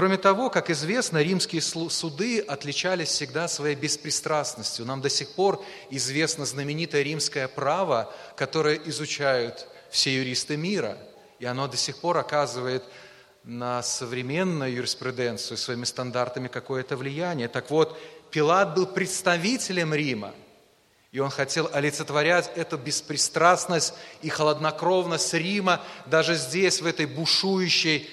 Кроме 0.00 0.16
того, 0.16 0.48
как 0.48 0.70
известно, 0.70 1.18
римские 1.18 1.60
суды 1.60 2.40
отличались 2.40 3.10
всегда 3.10 3.48
своей 3.48 3.76
беспристрастностью. 3.76 4.86
Нам 4.86 5.02
до 5.02 5.10
сих 5.10 5.28
пор 5.32 5.62
известно 5.90 6.46
знаменитое 6.46 7.02
римское 7.02 7.46
право, 7.48 8.10
которое 8.34 8.76
изучают 8.86 9.68
все 9.90 10.16
юристы 10.16 10.56
мира. 10.56 10.96
И 11.38 11.44
оно 11.44 11.68
до 11.68 11.76
сих 11.76 11.98
пор 11.98 12.16
оказывает 12.16 12.82
на 13.44 13.82
современную 13.82 14.72
юриспруденцию 14.72 15.58
своими 15.58 15.84
стандартами 15.84 16.48
какое-то 16.48 16.96
влияние. 16.96 17.48
Так 17.48 17.68
вот, 17.68 18.00
Пилат 18.30 18.74
был 18.74 18.86
представителем 18.86 19.92
Рима, 19.92 20.32
и 21.12 21.18
он 21.18 21.28
хотел 21.28 21.68
олицетворять 21.74 22.50
эту 22.56 22.78
беспристрастность 22.78 23.92
и 24.22 24.30
холоднокровность 24.30 25.34
Рима 25.34 25.82
даже 26.06 26.36
здесь, 26.36 26.80
в 26.80 26.86
этой 26.86 27.04
бушующей 27.04 28.08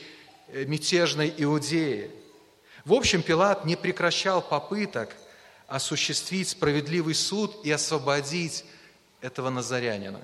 мятежной 0.53 1.33
Иудеи. 1.37 2.11
В 2.85 2.93
общем, 2.93 3.21
Пилат 3.21 3.65
не 3.65 3.75
прекращал 3.75 4.41
попыток 4.41 5.15
осуществить 5.67 6.49
справедливый 6.49 7.15
суд 7.15 7.65
и 7.65 7.71
освободить 7.71 8.63
этого 9.21 9.49
назарянина. 9.49 10.21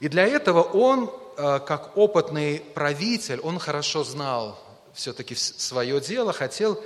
И 0.00 0.08
для 0.08 0.26
этого 0.26 0.62
он, 0.62 1.12
э, 1.36 1.60
как 1.66 1.96
опытный 1.96 2.60
правитель, 2.60 3.40
он 3.40 3.58
хорошо 3.58 4.04
знал 4.04 4.58
все-таки 4.94 5.34
свое 5.34 6.00
дело, 6.00 6.32
хотел, 6.32 6.82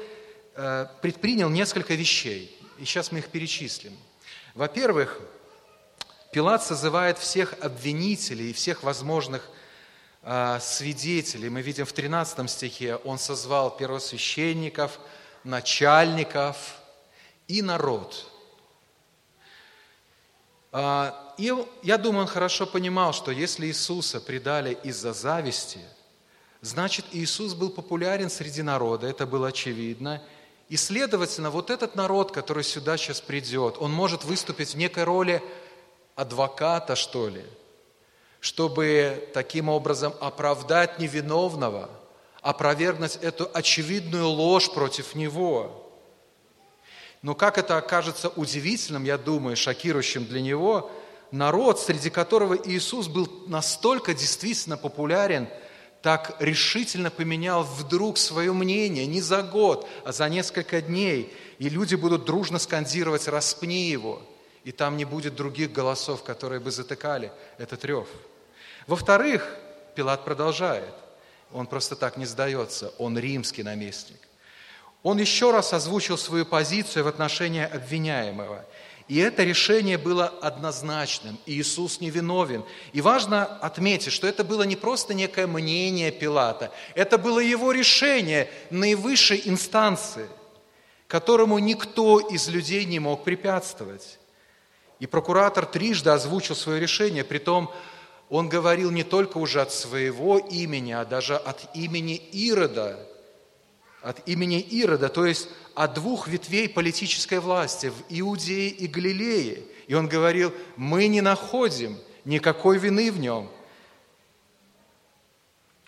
э, 0.54 0.86
предпринял 1.00 1.48
несколько 1.48 1.94
вещей. 1.94 2.58
И 2.78 2.84
сейчас 2.84 3.12
мы 3.12 3.20
их 3.20 3.28
перечислим. 3.28 3.96
Во-первых, 4.54 5.20
Пилат 6.32 6.64
созывает 6.64 7.18
всех 7.18 7.54
обвинителей 7.60 8.50
и 8.50 8.52
всех 8.54 8.82
возможных 8.82 9.48
свидетелей. 10.60 11.48
Мы 11.48 11.62
видим 11.62 11.84
в 11.84 11.92
13 11.92 12.48
стихе, 12.48 12.96
он 12.96 13.18
созвал 13.18 13.76
первосвященников, 13.76 15.00
начальников 15.42 16.76
и 17.48 17.60
народ. 17.60 18.26
А, 20.70 21.34
и 21.38 21.52
я 21.82 21.98
думаю, 21.98 22.22
он 22.22 22.28
хорошо 22.28 22.66
понимал, 22.66 23.12
что 23.12 23.32
если 23.32 23.66
Иисуса 23.66 24.20
предали 24.20 24.78
из-за 24.84 25.12
зависти, 25.12 25.80
значит, 26.60 27.04
Иисус 27.10 27.54
был 27.54 27.70
популярен 27.70 28.30
среди 28.30 28.62
народа, 28.62 29.08
это 29.08 29.26
было 29.26 29.48
очевидно. 29.48 30.22
И, 30.68 30.76
следовательно, 30.76 31.50
вот 31.50 31.68
этот 31.68 31.96
народ, 31.96 32.30
который 32.30 32.62
сюда 32.62 32.96
сейчас 32.96 33.20
придет, 33.20 33.76
он 33.78 33.92
может 33.92 34.24
выступить 34.24 34.74
в 34.74 34.78
некой 34.78 35.02
роли 35.02 35.42
адвоката, 36.14 36.94
что 36.94 37.28
ли– 37.28 37.44
чтобы 38.42 39.30
таким 39.32 39.68
образом 39.68 40.12
оправдать 40.18 40.98
невиновного, 40.98 41.88
опровергнуть 42.40 43.14
эту 43.22 43.48
очевидную 43.54 44.26
ложь 44.26 44.68
против 44.72 45.14
него. 45.14 45.88
Но 47.22 47.36
как 47.36 47.56
это 47.56 47.78
окажется 47.78 48.30
удивительным, 48.30 49.04
я 49.04 49.16
думаю, 49.16 49.56
шокирующим 49.56 50.24
для 50.26 50.40
него, 50.40 50.90
народ, 51.30 51.78
среди 51.78 52.10
которого 52.10 52.54
Иисус 52.54 53.06
был 53.06 53.30
настолько 53.46 54.12
действительно 54.12 54.76
популярен, 54.76 55.46
так 56.02 56.34
решительно 56.40 57.12
поменял 57.12 57.62
вдруг 57.62 58.18
свое 58.18 58.52
мнение 58.52 59.06
не 59.06 59.20
за 59.20 59.42
год, 59.42 59.88
а 60.04 60.10
за 60.10 60.28
несколько 60.28 60.82
дней. 60.82 61.32
И 61.60 61.68
люди 61.68 61.94
будут 61.94 62.24
дружно 62.24 62.58
скандировать 62.58 63.28
«распни 63.28 63.88
его», 63.88 64.20
и 64.64 64.72
там 64.72 64.96
не 64.96 65.04
будет 65.04 65.36
других 65.36 65.70
голосов, 65.70 66.24
которые 66.24 66.58
бы 66.58 66.72
затыкали 66.72 67.30
этот 67.56 67.84
рев. 67.84 68.08
Во-вторых, 68.86 69.56
Пилат 69.94 70.24
продолжает. 70.24 70.94
Он 71.52 71.66
просто 71.66 71.96
так 71.96 72.16
не 72.16 72.26
сдается, 72.26 72.92
он 72.98 73.18
римский 73.18 73.62
наместник. 73.62 74.20
Он 75.02 75.18
еще 75.18 75.50
раз 75.50 75.72
озвучил 75.72 76.16
свою 76.16 76.46
позицию 76.46 77.04
в 77.04 77.08
отношении 77.08 77.64
обвиняемого. 77.64 78.64
И 79.08 79.18
это 79.18 79.42
решение 79.42 79.98
было 79.98 80.28
однозначным. 80.28 81.38
Иисус 81.44 82.00
невиновен. 82.00 82.64
И 82.92 83.00
важно 83.00 83.44
отметить, 83.44 84.12
что 84.12 84.26
это 84.26 84.44
было 84.44 84.62
не 84.62 84.76
просто 84.76 85.12
некое 85.12 85.46
мнение 85.46 86.12
Пилата, 86.12 86.72
это 86.94 87.18
было 87.18 87.40
его 87.40 87.72
решение 87.72 88.48
наивысшей 88.70 89.42
инстанции, 89.44 90.28
которому 91.08 91.58
никто 91.58 92.20
из 92.20 92.48
людей 92.48 92.84
не 92.84 93.00
мог 93.00 93.24
препятствовать. 93.24 94.18
И 95.00 95.06
прокуратор 95.06 95.66
трижды 95.66 96.10
озвучил 96.10 96.54
свое 96.54 96.80
решение, 96.80 97.24
при 97.24 97.38
том, 97.38 97.74
он 98.32 98.48
говорил 98.48 98.90
не 98.90 99.04
только 99.04 99.36
уже 99.36 99.60
от 99.60 99.74
своего 99.74 100.38
имени, 100.38 100.92
а 100.92 101.04
даже 101.04 101.36
от 101.36 101.76
имени 101.76 102.16
Ирода, 102.16 102.98
от 104.00 104.26
имени 104.26 104.58
Ирода, 104.58 105.10
то 105.10 105.26
есть 105.26 105.50
от 105.74 105.92
двух 105.92 106.28
ветвей 106.28 106.66
политической 106.66 107.40
власти 107.40 107.90
в 107.90 108.04
Иудее 108.08 108.70
и 108.70 108.86
Галилее. 108.86 109.64
И 109.86 109.92
он 109.92 110.08
говорил, 110.08 110.54
мы 110.76 111.08
не 111.08 111.20
находим 111.20 111.98
никакой 112.24 112.78
вины 112.78 113.12
в 113.12 113.20
нем. 113.20 113.50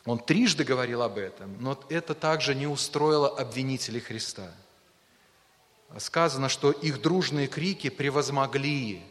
Он 0.05 0.19
трижды 0.19 0.65
говорил 0.65 1.01
об 1.01 1.17
этом, 1.17 1.57
но 1.63 1.83
это 1.89 2.13
также 2.13 2.55
не 2.55 2.67
устроило 2.67 3.31
обвинителей 3.39 4.01
Христа. 4.01 4.53
Сказано, 5.97 6.51
что 6.51 6.73
их 6.73 7.01
дружные 7.01 7.47
крики 7.47 7.89
превозмогли 7.89 9.03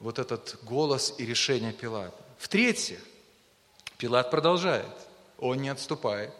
вот 0.00 0.18
этот 0.18 0.58
голос 0.62 1.14
и 1.18 1.26
решение 1.26 1.74
Пилата. 1.74 2.23
В-третьих, 2.38 2.98
Пилат 3.98 4.30
продолжает, 4.30 4.86
он 5.38 5.58
не 5.58 5.68
отступает. 5.68 6.32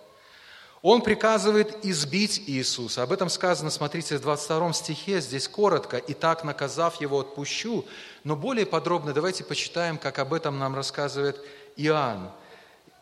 Он 0.84 1.00
приказывает 1.00 1.82
избить 1.82 2.42
Иисуса. 2.46 3.02
Об 3.02 3.12
этом 3.12 3.30
сказано, 3.30 3.70
смотрите, 3.70 4.18
в 4.18 4.20
22 4.20 4.74
стихе, 4.74 5.20
здесь 5.22 5.48
коротко. 5.48 5.96
«И 5.96 6.12
так, 6.12 6.44
наказав 6.44 7.00
его, 7.00 7.20
отпущу». 7.20 7.86
Но 8.22 8.36
более 8.36 8.66
подробно 8.66 9.14
давайте 9.14 9.44
почитаем, 9.44 9.96
как 9.96 10.18
об 10.18 10.34
этом 10.34 10.58
нам 10.58 10.74
рассказывает 10.74 11.40
Иоанн. 11.76 12.30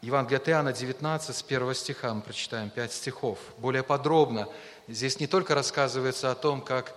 Евангелие 0.00 0.36
от 0.36 0.48
Иоанна 0.48 0.72
19, 0.72 1.34
с 1.36 1.42
1 1.42 1.74
стиха 1.74 2.14
мы 2.14 2.22
прочитаем 2.22 2.70
5 2.70 2.92
стихов. 2.92 3.38
Более 3.58 3.82
подробно. 3.82 4.48
Здесь 4.86 5.18
не 5.18 5.26
только 5.26 5.56
рассказывается 5.56 6.30
о 6.30 6.36
том, 6.36 6.60
как 6.60 6.94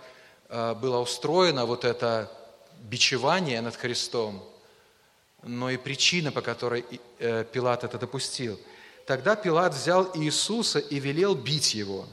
э, 0.48 0.74
было 0.74 0.98
устроено 0.98 1.66
вот 1.66 1.84
это 1.84 2.30
бичевание 2.82 3.60
над 3.60 3.74
Христом, 3.74 4.40
но 5.42 5.70
и 5.70 5.76
причина, 5.76 6.32
по 6.32 6.42
которой 6.42 6.84
э, 7.18 7.44
Пилат 7.52 7.84
это 7.84 7.98
допустил. 7.98 8.58
Тогда 9.06 9.36
Пилат 9.36 9.74
взял 9.74 10.10
Иисуса 10.14 10.78
и 10.78 10.98
велел 10.98 11.34
бить 11.34 11.74
его. 11.74 12.06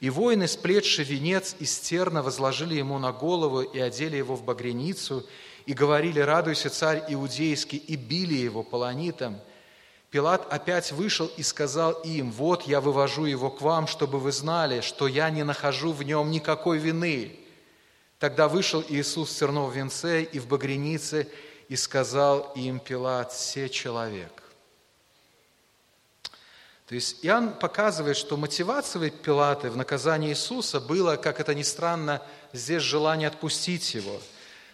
И 0.00 0.10
воины, 0.10 0.46
сплетши 0.46 1.02
венец 1.02 1.56
из 1.58 1.78
терна, 1.78 2.22
возложили 2.22 2.74
ему 2.74 2.98
на 2.98 3.12
голову 3.12 3.62
и 3.62 3.80
одели 3.80 4.16
его 4.16 4.36
в 4.36 4.44
багряницу, 4.44 5.26
и 5.66 5.74
говорили, 5.74 6.20
радуйся, 6.20 6.70
царь 6.70 7.04
иудейский, 7.08 7.78
и 7.78 7.96
били 7.96 8.34
его 8.34 8.62
полонитом. 8.62 9.38
Пилат 10.10 10.50
опять 10.50 10.92
вышел 10.92 11.26
и 11.36 11.42
сказал 11.42 11.92
им, 12.04 12.30
вот 12.32 12.62
я 12.62 12.80
вывожу 12.80 13.26
его 13.26 13.50
к 13.50 13.60
вам, 13.60 13.86
чтобы 13.86 14.18
вы 14.18 14.32
знали, 14.32 14.80
что 14.80 15.06
я 15.06 15.28
не 15.28 15.44
нахожу 15.44 15.92
в 15.92 16.02
нем 16.02 16.30
никакой 16.30 16.78
вины. 16.78 17.38
Тогда 18.18 18.48
вышел 18.48 18.82
Иисус 18.88 19.30
в 19.30 19.38
терновом 19.38 19.70
венце 19.70 20.22
и 20.22 20.38
в 20.38 20.46
багрянице, 20.46 21.28
и 21.68 21.76
сказал 21.76 22.52
им 22.56 22.80
Пилат, 22.80 23.32
«Се 23.32 23.68
человек». 23.68 24.32
То 26.86 26.94
есть 26.94 27.18
Иоанн 27.22 27.52
показывает, 27.52 28.16
что 28.16 28.38
мотивацией 28.38 29.10
Пилата 29.10 29.70
в 29.70 29.76
наказании 29.76 30.30
Иисуса 30.30 30.80
было, 30.80 31.16
как 31.16 31.38
это 31.38 31.54
ни 31.54 31.62
странно, 31.62 32.22
здесь 32.54 32.82
желание 32.82 33.28
отпустить 33.28 33.94
его. 33.94 34.18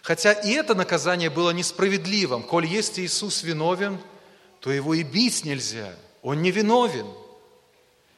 Хотя 0.01 0.31
и 0.31 0.51
это 0.51 0.75
наказание 0.75 1.29
было 1.29 1.49
несправедливым. 1.49 2.43
Коль 2.43 2.67
есть 2.67 2.99
Иисус 2.99 3.43
виновен, 3.43 3.99
то 4.61 4.71
его 4.71 4.93
и 4.93 5.03
бить 5.03 5.43
нельзя. 5.43 5.93
Он 6.21 6.41
не 6.41 6.51
виновен. 6.51 7.07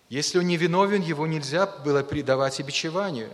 Если 0.09 0.37
он 0.37 0.45
не 0.45 0.57
виновен, 0.57 1.01
его 1.01 1.25
нельзя 1.25 1.65
было 1.65 2.03
предавать 2.03 2.59
и 2.59 2.63
бичеванию. 2.63 3.31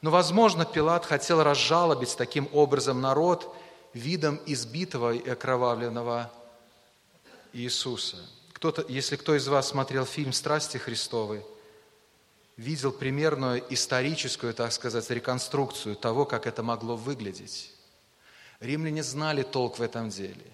Но, 0.00 0.10
возможно, 0.12 0.64
Пилат 0.64 1.06
хотел 1.06 1.42
разжалобить 1.42 2.16
таким 2.16 2.48
образом 2.52 3.00
народ– 3.00 3.52
видом 3.98 4.40
избитого 4.46 5.14
и 5.14 5.28
окровавленного 5.28 6.32
Иисуса. 7.52 8.16
Кто-то, 8.52 8.84
если 8.88 9.16
кто 9.16 9.36
из 9.36 9.46
вас 9.48 9.68
смотрел 9.68 10.04
фильм 10.04 10.32
«Страсти 10.32 10.78
Христовы», 10.78 11.44
видел 12.56 12.90
примерную 12.90 13.62
историческую, 13.72 14.52
так 14.52 14.72
сказать, 14.72 15.08
реконструкцию 15.10 15.94
того, 15.94 16.24
как 16.24 16.46
это 16.46 16.62
могло 16.62 16.96
выглядеть. 16.96 17.72
Римляне 18.60 19.02
знали 19.02 19.42
толк 19.42 19.78
в 19.78 19.82
этом 19.82 20.10
деле. 20.10 20.44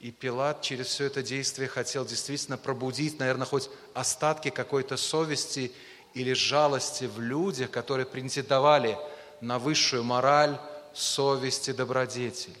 И 0.00 0.10
Пилат 0.10 0.62
через 0.62 0.86
все 0.86 1.04
это 1.04 1.22
действие 1.22 1.68
хотел 1.68 2.06
действительно 2.06 2.56
пробудить, 2.56 3.18
наверное, 3.18 3.46
хоть 3.46 3.68
остатки 3.94 4.48
какой-то 4.48 4.96
совести 4.96 5.72
или 6.14 6.32
жалости 6.32 7.04
в 7.04 7.20
людях, 7.20 7.70
которые 7.70 8.06
претендовали 8.06 8.96
на 9.40 9.58
высшую 9.58 10.04
мораль, 10.04 10.58
совесть 10.98 11.68
и 11.68 11.72
добродетель. 11.72 12.56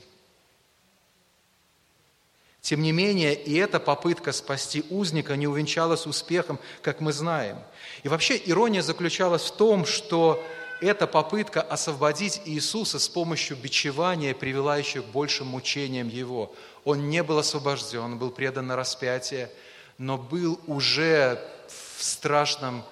Тем 2.60 2.82
не 2.82 2.92
менее, 2.92 3.34
и 3.34 3.54
эта 3.54 3.80
попытка 3.80 4.32
спасти 4.32 4.84
узника 4.90 5.36
не 5.36 5.46
увенчалась 5.46 6.06
успехом, 6.06 6.58
как 6.82 7.00
мы 7.00 7.12
знаем. 7.12 7.58
И 8.02 8.08
вообще 8.08 8.40
ирония 8.44 8.82
заключалась 8.82 9.42
в 9.42 9.56
том, 9.56 9.86
что 9.86 10.44
эта 10.80 11.06
попытка 11.06 11.62
освободить 11.62 12.42
Иисуса 12.44 12.98
с 12.98 13.08
помощью 13.08 13.56
бичевания 13.56 14.34
привела 14.34 14.76
еще 14.76 15.02
к 15.02 15.06
большим 15.06 15.48
мучениям 15.48 16.08
Его. 16.08 16.54
Он 16.84 17.08
не 17.08 17.22
был 17.22 17.38
освобожден, 17.38 18.00
он 18.00 18.18
был 18.18 18.30
предан 18.30 18.66
на 18.66 18.76
распятие, 18.76 19.50
но 19.96 20.18
был 20.18 20.60
уже 20.66 21.42
в 21.68 22.04
страшном 22.04 22.84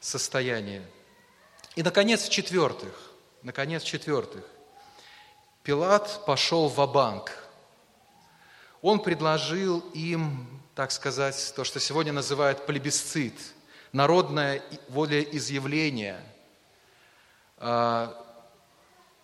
состоянии. 0.00 0.82
И, 1.74 1.82
наконец, 1.82 2.24
в-четвертых, 2.24 2.92
наконец, 3.42 3.82
в-четвертых, 3.82 4.44
Пилат 5.68 6.24
пошел 6.24 6.66
в 6.70 6.90
банк 6.90 7.30
Он 8.80 9.02
предложил 9.02 9.80
им, 9.92 10.48
так 10.74 10.90
сказать, 10.90 11.52
то, 11.54 11.62
что 11.62 11.78
сегодня 11.78 12.10
называют 12.10 12.64
плебисцит, 12.64 13.34
народное 13.92 14.62
волеизъявление, 14.88 16.24
а, 17.58 18.16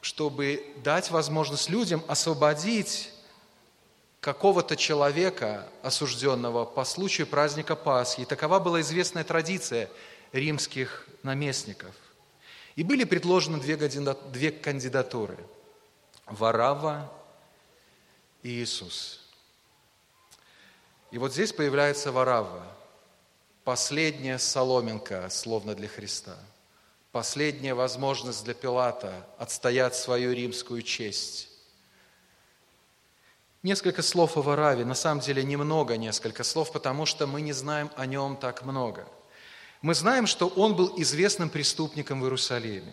чтобы 0.03 0.63
дать 0.85 1.11
возможность 1.11 1.71
людям 1.71 2.05
освободить 2.09 3.11
какого-то 4.21 4.77
человека, 4.77 5.67
осужденного 5.83 6.67
по 6.67 6.85
случаю 6.85 7.27
праздника 7.27 7.75
Пасхи. 7.75 8.27
Такова 8.27 8.61
была 8.61 8.83
известная 8.83 9.25
традиция 9.25 9.89
римских 10.33 11.09
наместников. 11.23 11.95
И 12.77 12.83
были 12.83 13.05
предложены 13.05 13.59
две 13.61 14.51
кандидатуры– 14.51 15.39
Варава 16.27 17.11
и 18.43 18.49
Иисус. 18.49 19.21
И 21.11 21.19
вот 21.19 21.33
здесь 21.33 21.53
появляется 21.53 22.11
Варава, 22.13 22.67
последняя 23.63 24.39
соломинка, 24.39 25.29
словно 25.31 25.75
для 25.75 25.89
Христа, 25.89 26.37
последняя 27.13 27.75
возможность 27.75 28.45
для 28.45 28.55
Пилата 28.55 29.27
отстоять 29.39 29.95
свою 29.95 30.33
римскую 30.33 30.83
честь. 30.83 31.49
Несколько 33.63 34.03
слов 34.03 34.37
о 34.37 34.43
Вараве, 34.43 34.85
на 34.85 34.95
самом 34.95 35.21
деле 35.21 35.43
немного 35.43 35.97
несколько 35.97 36.45
слов, 36.45 36.73
потому 36.73 37.07
что 37.07 37.27
мы 37.27 37.41
не 37.41 37.53
знаем 37.53 37.91
о 37.97 38.05
нем 38.05 38.37
так 38.37 38.63
много. 38.63 39.07
Мы 39.81 39.95
знаем, 39.95 40.27
что 40.27 40.49
он 40.49 40.75
был 40.75 40.95
известным 41.01 41.49
преступником 41.49 42.21
в 42.21 42.25
Иерусалиме. 42.25 42.93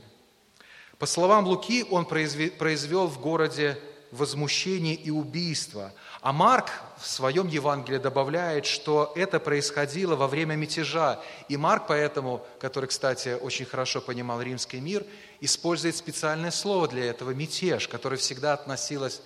По 1.02 1.08
словам 1.08 1.48
Луки, 1.48 1.84
он 1.90 2.06
произвел 2.06 3.08
в 3.08 3.20
городе 3.20 3.76
возмущение 4.12 4.94
и 4.94 5.10
убийство. 5.10 5.94
А 6.22 6.32
Марк 6.32 6.70
в 7.00 7.08
своем 7.08 7.48
Евангелии 7.48 7.98
добавляет, 7.98 8.68
что 8.68 9.12
это 9.16 9.40
происходило 9.40 10.16
во 10.16 10.28
время 10.28 10.54
мятежа. 10.54 11.20
И 11.50 11.58
Марк 11.58 11.86
поэтому, 11.88 12.46
который, 12.60 12.86
кстати, 12.86 13.30
очень 13.30 13.66
хорошо 13.66 14.00
понимал 14.00 14.44
римский 14.44 14.80
мир, 14.80 15.04
использует 15.40 15.96
специальное 15.96 16.52
слово 16.52 16.88
для 16.88 17.06
этого– 17.06 17.32
мятеж, 17.32 17.88
которое 17.88 18.18
всегда 18.18 18.54
относилось 18.54 19.24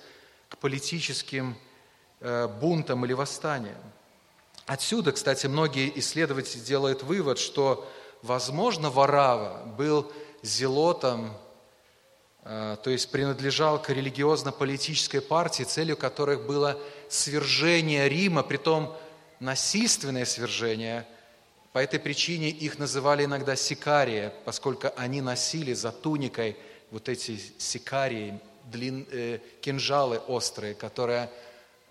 к 0.48 0.58
политическим 0.60 1.58
э, 2.22 2.48
бунтам 2.48 3.04
или 3.04 3.12
восстаниям. 3.12 3.76
Отсюда, 4.66 5.12
кстати, 5.12 5.48
многие 5.48 5.92
исследователи 6.00 6.62
делают 6.62 7.04
вывод, 7.04 7.38
что, 7.38 7.86
возможно, 8.22 8.90
Варава 8.90 9.66
был 9.78 10.10
зелотом 10.42 11.36
то 12.46 12.90
есть 12.92 13.10
принадлежал 13.10 13.82
к 13.82 13.90
религиозно-политической 13.90 15.20
партии, 15.20 15.64
целью 15.64 15.98
которых 15.98 16.46
было 16.46 16.80
свержение 17.10 18.08
Рима, 18.08 18.44
притом 18.44 18.96
насильственное 19.40 20.26
свержение. 20.26 21.08
По 21.74 21.80
этой 21.80 22.00
причине 22.00 22.50
их 22.50 22.78
называли 22.78 23.26
иногда 23.26 23.56
сикария, 23.56 24.32
поскольку 24.46 24.90
они 24.96 25.22
носили 25.22 25.74
за 25.74 25.92
туникой 25.92 26.56
вот 26.92 27.10
эти 27.10 27.40
сикарии, 27.58 28.40
длин, 28.66 29.08
э, 29.12 29.40
кинжалы 29.62 30.20
острые, 30.20 30.76
которые 30.76 31.32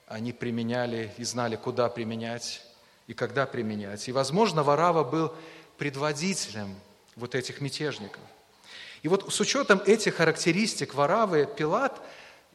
они 0.07 0.33
применяли 0.33 1.13
и 1.19 1.25
знали, 1.25 1.57
куда 1.57 1.89
применять 1.89 2.63
и 3.07 3.13
когда 3.15 3.45
применять. 3.45 4.09
И, 4.09 4.13
возможно, 4.13 4.63
Варава 4.63 5.03
был 5.03 5.35
предводителем 5.79 6.75
вот 7.17 7.35
этих 7.35 7.61
мятежников. 7.61 8.23
И 9.05 9.09
вот 9.09 9.31
с 9.31 9.39
учетом 9.39 9.83
этих 9.85 10.15
характеристик 10.15 10.95
Варавы, 10.95 11.47
Пилат, 11.47 12.01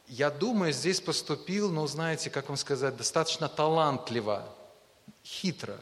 я 0.08 0.30
думаю, 0.30 0.72
здесь 0.72 1.00
поступил, 1.00 1.70
ну, 1.70 1.86
знаете, 1.86 2.28
как 2.28 2.48
вам 2.48 2.56
сказать, 2.56 2.96
достаточно 2.96 3.48
талантливо, 3.48 4.52
хитро. 5.24 5.78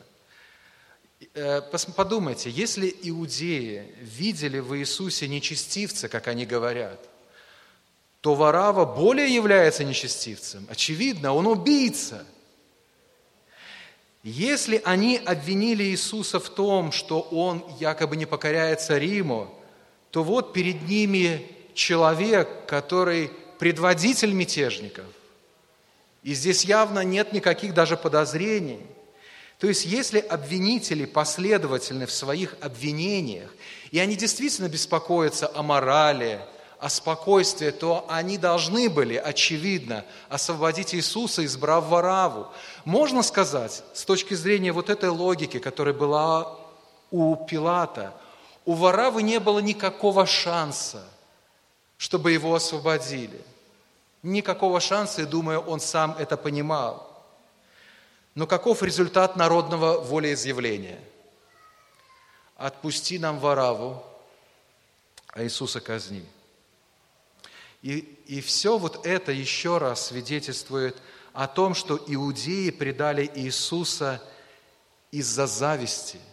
Э, 1.32 1.62
подумайте, 1.96 2.50
если 2.50 2.94
иудеи 3.02 3.94
видели 4.02 4.58
в 4.58 4.76
Иисусе 4.76 5.26
нечестивца, 5.26 6.06
как 6.06 6.28
они 6.28 6.44
говорят, 6.44 7.00
то 8.20 8.34
Варава 8.34 8.84
более 8.84 9.34
является 9.34 9.84
нечестивцем. 9.84 10.66
Очевидно, 10.68 11.32
он 11.32 11.46
убийца. 11.46 12.26
Если 14.22 14.82
они 14.84 15.16
обвинили 15.16 15.84
Иисуса 15.84 16.38
в 16.38 16.50
том, 16.50 16.92
что 16.92 17.22
он 17.22 17.64
якобы 17.80 18.16
не 18.16 18.26
покоряется 18.26 18.98
Риму, 18.98 19.54
то 20.10 20.22
вот 20.22 20.52
перед 20.52 20.88
ними 20.88 21.46
человек, 21.74 22.66
который 22.66 23.30
предводитель 23.58 24.32
мятежников. 24.32 25.04
И 26.22 26.34
здесь 26.34 26.64
явно 26.64 27.00
нет 27.00 27.32
никаких 27.32 27.74
даже 27.74 27.96
подозрений. 27.96 28.80
То 29.58 29.66
есть, 29.66 29.86
если 29.86 30.20
обвинители 30.20 31.04
последовательны 31.04 32.06
в 32.06 32.12
своих 32.12 32.56
обвинениях, 32.60 33.52
и 33.90 33.98
они 33.98 34.14
действительно 34.14 34.68
беспокоятся 34.68 35.50
о 35.52 35.62
морали, 35.62 36.40
о 36.78 36.88
спокойствии, 36.88 37.70
то 37.70 38.06
они 38.08 38.38
должны 38.38 38.88
были, 38.88 39.16
очевидно, 39.16 40.04
освободить 40.28 40.94
Иисуса, 40.94 41.44
избрав 41.44 41.88
Вараву. 41.88 42.46
Можно 42.84 43.24
сказать, 43.24 43.82
с 43.94 44.04
точки 44.04 44.34
зрения 44.34 44.70
вот 44.70 44.88
этой 44.88 45.08
логики, 45.08 45.58
которая 45.58 45.94
была 45.94 46.56
у 47.10 47.34
Пилата– 47.46 48.14
у 48.68 48.74
Варавы 48.74 49.22
не 49.22 49.40
было 49.40 49.60
никакого 49.60 50.26
шанса, 50.26 51.02
чтобы 51.96 52.32
его 52.32 52.54
освободили. 52.54 53.42
Никакого 54.22 54.78
шанса, 54.78 55.22
и 55.22 55.24
думаю, 55.24 55.60
он 55.60 55.80
сам 55.80 56.14
это 56.18 56.36
понимал. 56.36 57.24
Но 58.34 58.46
каков 58.46 58.82
результат 58.82 59.36
народного 59.36 59.98
волеизъявления? 59.98 61.00
Отпусти 62.56 63.18
нам 63.18 63.38
Вараву, 63.38 64.04
а 65.28 65.42
Иисуса 65.42 65.80
казни. 65.80 66.26
И, 67.80 68.00
и 68.26 68.42
все 68.42 68.76
вот 68.76 69.06
это 69.06 69.32
еще 69.32 69.78
раз 69.78 70.08
свидетельствует 70.08 70.94
о 71.32 71.46
том, 71.46 71.74
что 71.74 71.98
иудеи 72.06 72.68
предали 72.68 73.30
Иисуса 73.34 74.22
из-за 75.10 75.46
зависти– 75.46 76.20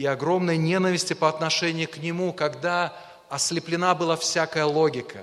и 0.00 0.06
огромной 0.06 0.56
ненависти 0.56 1.12
по 1.12 1.28
отношению 1.28 1.86
к 1.86 1.98
нему, 1.98 2.32
когда 2.32 2.96
ослеплена 3.28 3.94
была 3.94 4.16
всякая 4.16 4.64
логика. 4.64 5.22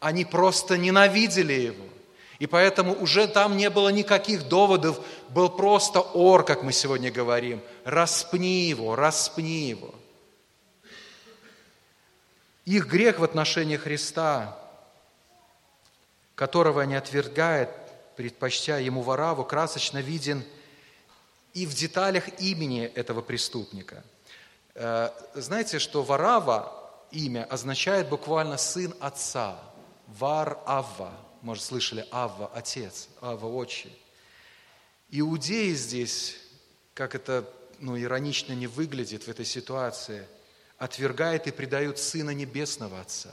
Они 0.00 0.24
просто 0.24 0.78
ненавидели 0.78 1.52
его. 1.52 1.84
И 2.38 2.46
поэтому 2.46 2.94
уже 2.94 3.28
там 3.28 3.58
не 3.58 3.68
было 3.68 3.90
никаких 3.90 4.48
доводов, 4.48 4.98
был 5.28 5.50
просто 5.50 6.00
ор, 6.00 6.42
как 6.42 6.62
мы 6.62 6.72
сегодня 6.72 7.12
говорим. 7.12 7.60
Распни 7.84 8.62
его, 8.62 8.96
распни 8.96 9.68
его. 9.68 9.94
Их 12.64 12.86
грех 12.86 13.18
в 13.18 13.24
отношении 13.24 13.76
Христа, 13.76 14.58
которого 16.34 16.80
они 16.80 16.94
отвергают, 16.94 17.68
предпочтя 18.16 18.78
ему 18.78 19.02
вораву, 19.02 19.44
красочно 19.44 19.98
виден 19.98 20.42
и 21.52 21.66
в 21.66 21.74
деталях 21.74 22.40
имени 22.40 22.84
этого 22.86 23.20
преступника– 23.20 24.02
знаете, 24.74 25.78
что 25.78 26.02
Варава 26.02 26.84
имя 27.10 27.44
означает 27.44 28.08
буквально 28.08 28.56
сын 28.56 28.94
отца. 29.00 29.58
Вар 30.06 30.58
Авва. 30.66 31.12
Может, 31.42 31.64
слышали 31.64 32.06
Авва, 32.10 32.50
отец, 32.54 33.08
Авва, 33.20 33.46
отче. 33.46 33.90
Иудеи 35.10 35.72
здесь, 35.74 36.36
как 36.94 37.14
это 37.14 37.48
ну, 37.78 38.00
иронично 38.00 38.52
не 38.54 38.66
выглядит 38.66 39.24
в 39.24 39.28
этой 39.28 39.44
ситуации, 39.44 40.26
отвергают 40.78 41.46
и 41.46 41.52
предают 41.52 41.98
Сына 41.98 42.30
Небесного 42.30 43.00
Отца. 43.00 43.30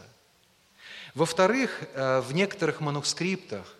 Во-вторых, 1.15 1.81
э, 1.93 2.21
в 2.21 2.33
некоторых 2.33 2.79
манускриптах 2.79 3.75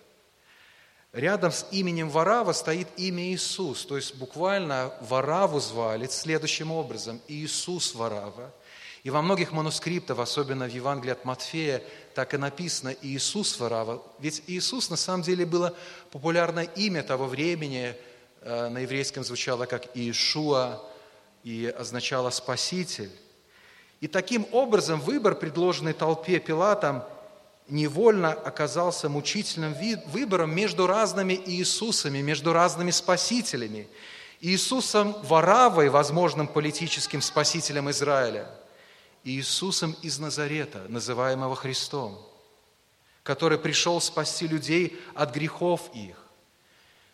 Рядом 1.14 1.52
с 1.52 1.66
именем 1.72 2.10
Варава 2.10 2.54
стоит 2.54 2.88
имя 2.96 3.34
Иисус, 3.34 3.86
то 3.86 3.98
есть 3.98 4.16
буквально 4.16 4.94
Вараву 5.02 5.60
звали 5.60 6.08
следующим 6.08 6.72
образом– 6.72 7.20
Иисус 7.28 7.94
Варава. 7.96 8.54
И 9.04 9.10
во 9.10 9.22
многих 9.22 9.52
манускриптах, 9.52 10.20
особенно 10.20 10.70
в 10.70 10.74
Евангелии 10.74 11.12
от 11.12 11.26
Матфея, 11.26 11.84
так 12.16 12.34
и 12.34 12.38
написано 12.38 12.96
Иисус 13.02 13.60
Варава. 13.60 14.02
Ведь 14.20 14.44
Иисус 14.48 14.90
на 14.90 14.96
самом 14.96 15.24
деле 15.24 15.46
было 15.46 15.76
популярное 16.12 16.64
имя 16.76 17.04
того 17.04 17.26
времени, 17.26 17.94
э, 18.42 18.70
на 18.70 18.78
еврейском 18.78 19.26
звучало 19.26 19.66
как 19.66 19.94
Иешуа 19.94 20.82
и 21.44 21.74
означало 21.78 22.30
«спаситель». 22.30 23.12
И 24.00 24.08
таким 24.08 24.48
образом 24.54 25.02
выбор, 25.02 25.36
предложенный 25.36 25.94
толпе 25.94 26.40
Пилатом– 26.40 27.04
невольно 27.72 28.34
оказался 28.34 29.10
мучительным 29.10 29.74
выбором 30.08 30.54
между 30.54 30.86
разными 30.86 31.34
Иисусами, 31.34 32.20
между 32.20 32.54
разными 32.54 32.92
спасителями. 32.92 33.88
Иисусом 34.42 35.16
Варавой, 35.24 35.90
возможным 35.90 36.48
политическим 36.48 37.22
спасителем 37.22 37.90
Израиля, 37.90 38.50
и 39.24 39.32
Иисусом 39.32 39.96
из 40.02 40.20
Назарета, 40.20 40.86
называемого 40.90 41.56
Христом, 41.56 42.20
который 43.24 43.58
пришел 43.58 44.02
спасти 44.02 44.48
людей 44.48 45.00
от 45.14 45.34
грехов 45.34 45.90
их. 45.94 46.18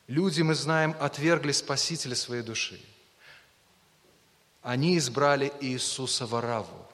Люди, 0.08 0.42
мы 0.42 0.56
знаем, 0.56 0.96
отвергли 1.00 1.52
Спасителя 1.52 2.16
своей 2.16 2.42
души. 2.42 2.80
Они 4.62 4.98
избрали 4.98 5.52
Иисуса 5.60 6.26
Вараву. 6.26 6.88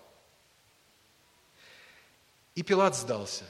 И 2.56 2.62
Пилат 2.62 2.96
сдался. 2.96 3.46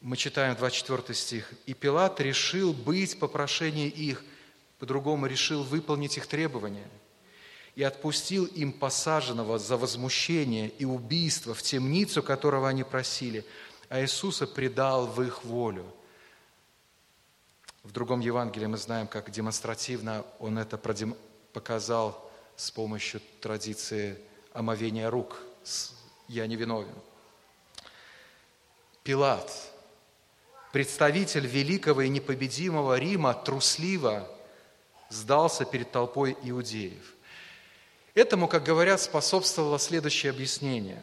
Мы 0.00 0.18
читаем 0.18 0.54
24 0.54 1.14
стих. 1.14 1.50
«И 1.64 1.72
Пилат 1.72 2.20
решил 2.20 2.74
быть 2.74 3.18
по 3.18 3.26
прошению 3.26 3.90
их, 3.90 4.22
по-другому 4.78 5.24
решил 5.26 5.62
выполнить 5.62 6.18
их 6.18 6.26
требования, 6.26 6.86
и 7.74 7.82
отпустил 7.82 8.44
им 8.44 8.72
посаженного 8.72 9.58
за 9.58 9.78
возмущение 9.78 10.68
и 10.68 10.84
убийство 10.84 11.54
в 11.54 11.62
темницу, 11.62 12.22
которого 12.22 12.68
они 12.68 12.84
просили, 12.84 13.46
а 13.88 14.02
Иисуса 14.02 14.46
предал 14.46 15.06
в 15.06 15.22
их 15.22 15.42
волю». 15.42 15.86
В 17.82 17.92
другом 17.92 18.20
Евангелии 18.20 18.66
мы 18.66 18.76
знаем, 18.76 19.06
как 19.06 19.30
демонстративно 19.30 20.24
он 20.38 20.58
это 20.58 20.78
показал 21.52 22.30
с 22.56 22.70
помощью 22.70 23.22
традиции 23.40 24.18
омовения 24.52 25.08
рук. 25.08 25.38
«Я 26.28 26.46
не 26.46 26.56
виновен». 26.56 26.94
Пилат, 29.02 29.52
представитель 30.72 31.46
великого 31.46 32.02
и 32.02 32.08
непобедимого 32.08 32.98
Рима, 32.98 33.34
трусливо 33.34 34.26
сдался 35.10 35.64
перед 35.64 35.92
толпой 35.92 36.36
иудеев. 36.42 37.14
Этому, 38.14 38.48
как 38.48 38.64
говорят, 38.64 39.00
способствовало 39.00 39.78
следующее 39.78 40.30
объяснение. 40.30 41.02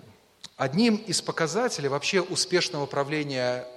Одним 0.57 0.95
из 0.95 1.21
показателей 1.21 1.89
вообще 1.89 2.21
успешного 2.21 2.85
правления 2.85 3.67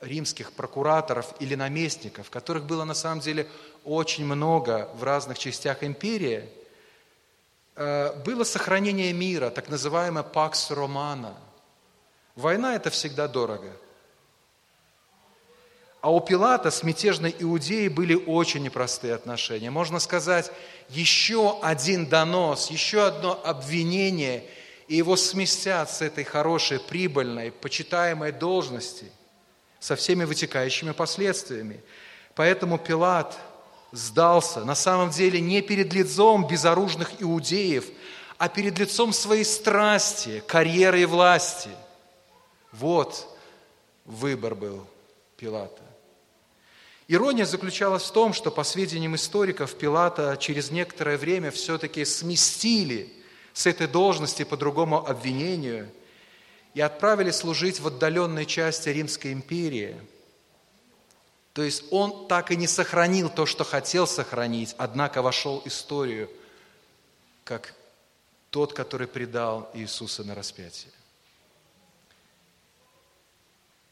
римских 0.00 0.52
прокураторов 0.52 1.34
или 1.40 1.54
наместников, 1.54 2.30
которых 2.30 2.64
было 2.64 2.84
на 2.84 2.94
самом 2.94 3.20
деле 3.20 3.46
очень 3.84 4.24
много 4.24 4.88
в 4.94 5.04
разных 5.04 5.38
частях 5.38 5.82
империи, 5.82 6.48
было 8.24 8.44
сохранение 8.44 9.12
мира, 9.12 9.50
так 9.50 9.68
называемая 9.68 10.22
«пакс 10.22 10.70
романа». 10.70 11.34
Война– 12.36 12.74
это 12.76 12.90
всегда 12.90 13.26
дорого. 13.26 13.72
А 16.00 16.10
у 16.12 16.20
Пилата 16.20 16.70
с 16.70 16.82
мятежной 16.82 17.34
Иудеей 17.38 17.88
были 17.88 18.14
очень 18.14 18.62
непростые 18.62 19.14
отношения. 19.14 19.70
Можно 19.70 19.98
сказать, 19.98 20.50
еще 20.88 21.58
один 21.62 22.06
донос, 22.06 22.70
еще 22.70 23.06
одно 23.06 23.40
обвинение, 23.44 24.44
и 24.88 24.96
его 24.96 25.16
сместят 25.16 25.90
с 25.90 26.02
этой 26.02 26.24
хорошей, 26.24 26.80
прибыльной, 26.80 27.50
почитаемой 27.50 28.32
должности– 28.32 29.06
со 29.80 29.96
всеми 29.96 30.24
вытекающими 30.24 30.92
последствиями. 30.92 31.80
Поэтому 32.34 32.78
Пилат 32.78 33.36
сдался 33.92 34.64
на 34.64 34.74
самом 34.74 35.10
деле 35.10 35.40
не 35.40 35.62
перед 35.62 35.92
лицом 35.92 36.46
безоружных 36.46 37.22
иудеев, 37.22 37.86
а 38.38 38.48
перед 38.48 38.78
лицом 38.78 39.12
своей 39.12 39.44
страсти, 39.44 40.42
карьеры 40.46 41.02
и 41.02 41.04
власти. 41.04 41.70
Вот 42.72 43.28
выбор 44.04 44.54
был 44.54 44.86
Пилата. 45.36 45.82
Ирония 47.08 47.44
заключалась 47.44 48.04
в 48.04 48.12
том, 48.12 48.32
что, 48.32 48.50
по 48.50 48.62
сведениям 48.62 49.16
историков, 49.16 49.74
Пилата 49.74 50.36
через 50.38 50.70
некоторое 50.70 51.18
время 51.18 51.50
все-таки 51.50 52.04
сместили 52.04 53.12
с 53.52 53.66
этой 53.66 53.88
должности 53.88 54.44
по 54.44 54.56
другому 54.56 55.06
обвинению– 55.06 55.90
и 56.74 56.80
отправили 56.80 57.30
служить 57.30 57.80
в 57.80 57.86
отдаленной 57.86 58.46
части 58.46 58.88
Римской 58.88 59.32
империи. 59.32 59.96
То 61.52 61.62
есть 61.62 61.84
он 61.90 62.28
так 62.28 62.50
и 62.50 62.56
не 62.56 62.66
сохранил 62.66 63.28
то, 63.28 63.46
что 63.46 63.64
хотел 63.64 64.06
сохранить, 64.06 64.74
однако 64.78 65.22
вошел 65.22 65.60
в 65.60 65.66
историю 65.66 66.30
как 67.44 67.74
тот, 68.50 68.72
который 68.72 69.08
предал 69.08 69.70
Иисуса 69.74 70.22
на 70.24 70.34
распятие. 70.34 70.92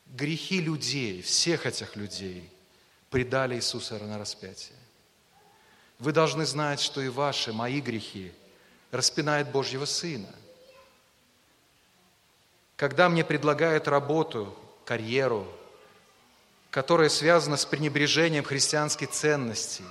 Грехи 0.06 0.60
людей, 0.60 1.22
всех 1.22 1.66
этих 1.66 1.96
людей, 1.96 2.48
предали 3.10 3.56
Иисуса 3.56 3.98
на 3.98 4.18
распятие. 4.18 4.78
Вы 5.98 6.12
должны 6.12 6.46
знать, 6.46 6.80
что 6.80 7.00
и 7.00 7.08
ваши, 7.08 7.52
мои 7.52 7.80
грехи 7.80 8.32
распинает 8.92 9.50
Божьего 9.50 9.84
Сына– 9.84 10.32
когда 12.78 13.08
мне 13.08 13.24
предлагают 13.24 13.88
работу, 13.88 14.56
карьеру, 14.84 15.48
которая 16.70 17.08
связана 17.08 17.56
с 17.56 17.64
пренебрежением 17.64 18.44
христианских 18.44 19.10
ценностей, 19.10 19.84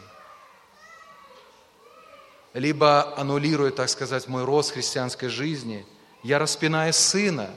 либо 2.54 3.18
аннулирует, 3.18 3.76
так 3.76 3.90
сказать, 3.90 4.28
мой 4.28 4.44
рост 4.44 4.72
христианской 4.72 5.30
жизни, 5.30 5.86
я 6.24 6.40
распинаю 6.40 6.94
сына, 6.94 7.50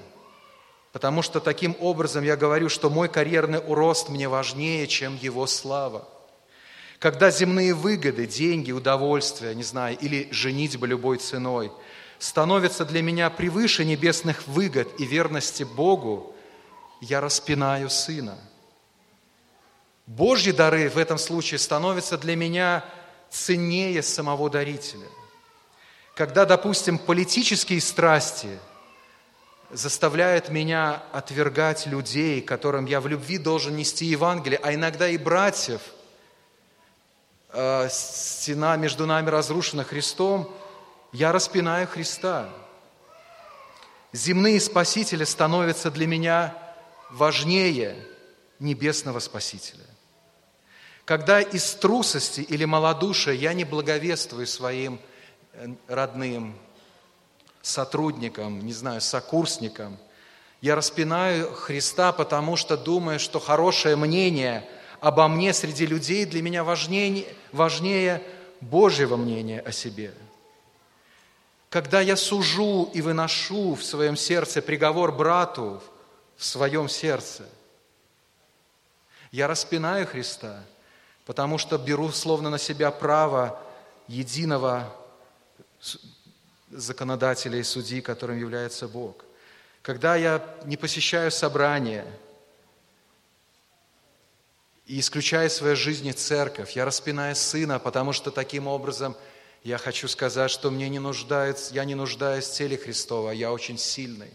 потому 0.93 1.23
что 1.23 1.41
таким 1.41 1.77
образом 1.81 2.25
я 2.25 2.37
говорю, 2.37 2.69
что 2.69 2.91
мой 2.91 3.09
карьерный 3.09 3.61
рост 3.61 4.09
мне 4.09 4.29
важнее, 4.29 4.87
чем 4.87 5.17
его 5.17 5.47
слава. 5.47 6.07
Когда 6.99 7.31
земные 7.31 7.73
выгоды, 7.73 8.27
деньги, 8.27 8.73
удовольствия, 8.73 9.55
не 9.55 9.63
знаю, 9.63 9.97
или 9.99 10.29
женитьба 10.31 10.87
любой 10.87 11.19
ценой– 11.19 11.73
становится 12.21 12.85
для 12.85 13.03
меня 13.03 13.31
превыше 13.31 13.85
небесных 13.85 14.47
выгод 14.47 14.89
и 15.01 15.07
верности 15.07 15.65
Богу, 15.65 16.37
я 17.01 17.21
распинаю 17.21 17.91
Сына. 17.91 18.39
Божьи 20.11 20.51
дары 20.51 20.89
в 20.89 20.99
этом 20.99 21.19
случае 21.19 21.59
становятся 21.59 22.19
для 22.19 22.37
меня 22.37 22.85
ценнее 23.31 24.03
самого 24.03 24.51
дарителя. 24.51 25.07
Когда, 26.15 26.45
допустим, 26.45 26.99
политические 26.99 27.81
страсти 27.81 28.59
заставляют 29.71 30.49
меня 30.49 31.03
отвергать 31.13 31.87
людей, 31.87 32.41
которым 32.41 32.87
я 32.87 33.01
в 33.01 33.07
любви 33.07 33.39
должен 33.39 33.77
нести 33.77 34.05
Евангелие, 34.07 34.59
а 34.63 34.75
иногда 34.75 35.09
и 35.09 35.17
братьев, 35.17 35.81
э, 37.53 37.89
стена 37.91 38.77
между 38.77 39.07
нами 39.07 39.31
разрушена 39.31 39.85
Христом– 39.85 40.53
я 41.13 41.33
распинаю 41.33 41.89
Христа. 41.89 42.49
Земные 44.13 44.61
спасители 44.61 45.25
становятся 45.25 45.91
для 45.91 46.07
меня 46.07 46.57
важнее 47.11 48.07
небесного 48.59 49.19
Спасителя. 49.19 49.85
Когда 51.11 51.41
из 51.41 51.75
трусости 51.75 52.41
или 52.41 52.65
малодушия 52.65 53.35
я 53.35 53.53
не 53.53 53.65
благовествую 53.65 54.47
своим 54.47 55.01
э, 55.55 55.67
родным, 55.89 56.57
сотрудникам, 57.63 58.65
не 58.65 58.73
знаю, 58.73 59.01
сокурсникам, 59.01 59.99
я 60.61 60.77
распинаю 60.77 61.53
Христа, 61.53 62.13
потому 62.13 62.55
что 62.55 62.77
думаю, 62.77 63.19
что 63.19 63.41
хорошее 63.41 63.97
мнение 63.97 64.65
обо 65.01 65.27
мне 65.27 65.53
среди 65.53 65.85
людей 65.85 66.25
для 66.27 66.43
меня 66.43 66.63
важнее, 66.63 67.27
важнее 67.51 68.23
Божьего 68.61 69.17
мнения 69.17 69.59
о 69.59 69.73
себе– 69.73 70.15
когда 71.71 72.01
я 72.01 72.17
сужу 72.17 72.89
и 72.95 73.01
выношу 73.01 73.75
в 73.75 73.85
своем 73.85 74.17
сердце 74.17 74.63
приговор 74.63 75.11
брату 75.11 75.83
в 76.37 76.45
своем 76.45 76.89
сердце, 76.89 77.49
я 79.33 79.49
распинаю 79.49 80.07
Христа, 80.07 80.65
потому 81.31 81.59
что 81.59 81.79
беру 81.79 82.11
словно 82.11 82.51
на 82.51 82.59
себя 82.59 82.91
право 82.91 83.57
единого 84.09 84.93
законодателя 86.73 87.57
и 87.57 87.63
судьи, 87.63 88.01
которым 88.01 88.37
является 88.37 88.89
Бог. 88.89 89.25
Когда 89.81 90.17
я 90.17 90.45
не 90.65 90.77
посещаю 90.77 91.31
собрания 91.31 92.05
и 94.87 94.99
исключаю 94.99 95.47
из 95.47 95.55
своей 95.55 95.77
жизни 95.77 96.11
церковь, 96.11 96.73
я 96.73 96.85
распинаю 96.85 97.37
Сына, 97.37 97.79
потому 97.79 98.13
что 98.13 98.33
таким 98.33 98.67
образом– 98.67 99.15
я 99.63 99.79
хочу 99.79 100.09
сказать, 100.09 100.51
что 100.51 100.73
мне 100.73 100.89
не 100.89 100.99
нуждается, 100.99 101.75
я 101.75 101.85
не 101.85 101.95
нуждаюсь 101.95 102.47
в 102.47 102.55
теле 102.55 102.77
Христова, 102.77 103.31
я 103.31 103.53
очень 103.53 103.79
сильный. 103.79 104.33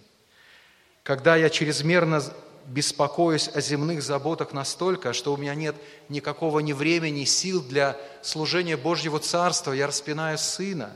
Когда 1.03 1.35
я 1.35 1.49
чрезмерно 1.49 2.21
беспокоюсь 2.67 3.47
о 3.47 3.61
земных 3.61 4.01
заботах 4.01 4.53
настолько, 4.53 5.13
что 5.13 5.33
у 5.33 5.37
меня 5.37 5.55
нет 5.55 5.75
никакого 6.09 6.59
ни 6.59 6.73
времени, 6.73 7.21
ни 7.21 7.25
сил 7.25 7.61
для 7.61 7.97
служения 8.21 8.77
Божьего 8.77 9.19
Царства, 9.19 9.71
я 9.71 9.87
распинаю 9.87 10.37
Сына, 10.37 10.91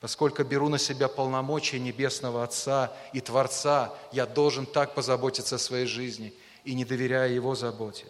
поскольку 0.00 0.44
беру 0.44 0.68
на 0.68 0.78
себя 0.78 1.08
полномочия 1.08 1.78
Небесного 1.78 2.42
Отца 2.42 2.92
и 3.12 3.20
Творца, 3.20 3.94
я 4.12 4.26
должен 4.26 4.66
так 4.66 4.94
позаботиться 4.94 5.56
о 5.56 5.58
своей 5.58 5.86
жизни 5.86 6.32
и 6.64 6.74
не 6.74 6.84
доверяя 6.84 7.28
Его 7.28 7.54
заботе. 7.54 8.06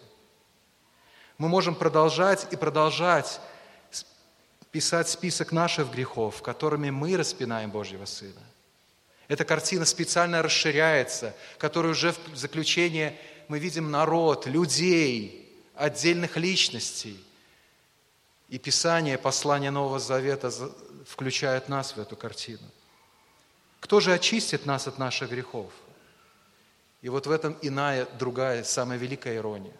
Мы 1.37 1.49
можем 1.49 1.75
продолжать 1.75 2.47
и 2.51 2.55
продолжать 2.55 3.39
писать 4.71 5.09
список 5.09 5.51
наших 5.51 5.91
грехов, 5.91 6.41
которыми 6.41 6.89
мы 6.89 7.15
распинаем 7.15 7.71
Божьего 7.71 8.05
Сына. 8.05 8.41
Эта 9.27 9.43
картина 9.45 9.85
специально 9.85 10.41
расширяется, 10.41 11.35
которая 11.57 11.91
уже 11.91 12.13
в 12.13 12.35
заключение 12.35 13.19
мы 13.47 13.59
видим 13.59 13.91
народ, 13.91 14.45
людей, 14.45 15.63
отдельных 15.75 16.37
личностей. 16.37 17.23
И 18.49 18.57
Писание, 18.57 19.17
послание 19.17 19.71
Нового 19.71 19.99
Завета 19.99 20.51
включает 21.05 21.67
нас 21.67 21.95
в 21.95 21.99
эту 21.99 22.15
картину. 22.15 22.63
Кто 23.81 23.99
же 23.99 24.13
очистит 24.13 24.65
нас 24.65 24.87
от 24.87 24.97
наших 24.97 25.29
грехов? 25.29 25.71
И 27.01 27.09
вот 27.09 27.27
в 27.27 27.31
этом 27.31 27.57
иная, 27.61 28.07
другая, 28.17 28.63
самая 28.63 28.97
великая 28.97 29.35
ирония. 29.35 29.75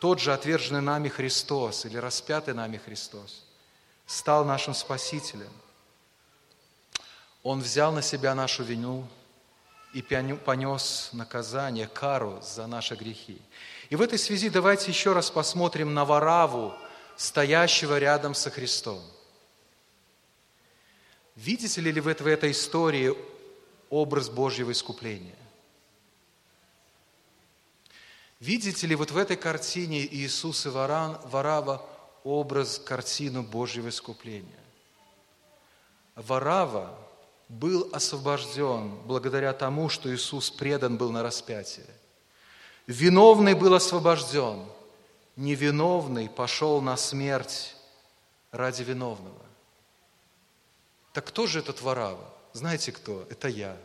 Тот 0.00 0.18
же 0.18 0.32
отверженный 0.32 0.80
нами 0.80 1.08
Христос 1.08 1.84
или 1.84 1.96
распятый 1.96 2.54
нами 2.54 2.78
Христос– 2.78 3.44
стал 4.06 4.44
нашим 4.44 4.74
Спасителем. 4.74 5.50
Он 7.42 7.60
взял 7.60 7.92
на 7.92 8.02
себя 8.02 8.34
нашу 8.34 8.62
вину 8.62 9.06
и 9.92 10.02
понес 10.02 11.10
наказание, 11.12 11.86
кару 11.86 12.40
за 12.42 12.66
наши 12.66 12.94
грехи. 12.94 13.40
И 13.90 13.96
в 13.96 14.00
этой 14.00 14.18
связи 14.18 14.48
давайте 14.48 14.90
еще 14.90 15.12
раз 15.12 15.30
посмотрим 15.30 15.92
на 15.92 16.04
Вараву, 16.04 16.74
стоящего 17.16 17.98
рядом 17.98 18.34
со 18.34 18.50
Христом. 18.50 19.02
Видите 21.36 21.80
ли 21.80 22.00
вы 22.00 22.14
в 22.14 22.26
этой 22.26 22.52
истории 22.52 23.14
образ 23.90 24.28
Божьего 24.28 24.72
искупления? 24.72 25.36
Видите 28.40 28.86
ли 28.86 28.94
вот 28.94 29.10
в 29.10 29.16
этой 29.16 29.36
картине 29.36 30.00
Иисус 30.00 30.66
и 30.66 30.68
Варава 30.68 31.86
образ, 32.24 32.78
картину 32.78 33.42
Божьего 33.42 33.88
искупления? 33.88 34.58
Варава 36.16 36.98
был 37.52 37.90
освобожден 37.92 38.96
благодаря 39.04 39.52
тому, 39.52 39.90
что 39.90 40.12
Иисус 40.12 40.50
предан 40.50 40.96
был 40.96 41.12
на 41.12 41.22
распятие. 41.22 41.86
Виновный 42.86 43.54
был 43.54 43.74
освобожден, 43.74 44.64
невиновный 45.36 46.30
пошел 46.30 46.80
на 46.80 46.96
смерть 46.96 47.76
ради 48.50 48.82
виновного. 48.82 49.42
Так 51.12 51.26
кто 51.26 51.46
же 51.46 51.58
этот 51.58 51.82
Варава? 51.82 52.32
Знаете 52.54 52.90
кто? 52.90 53.26
Это 53.28 53.48
я. 53.48 53.76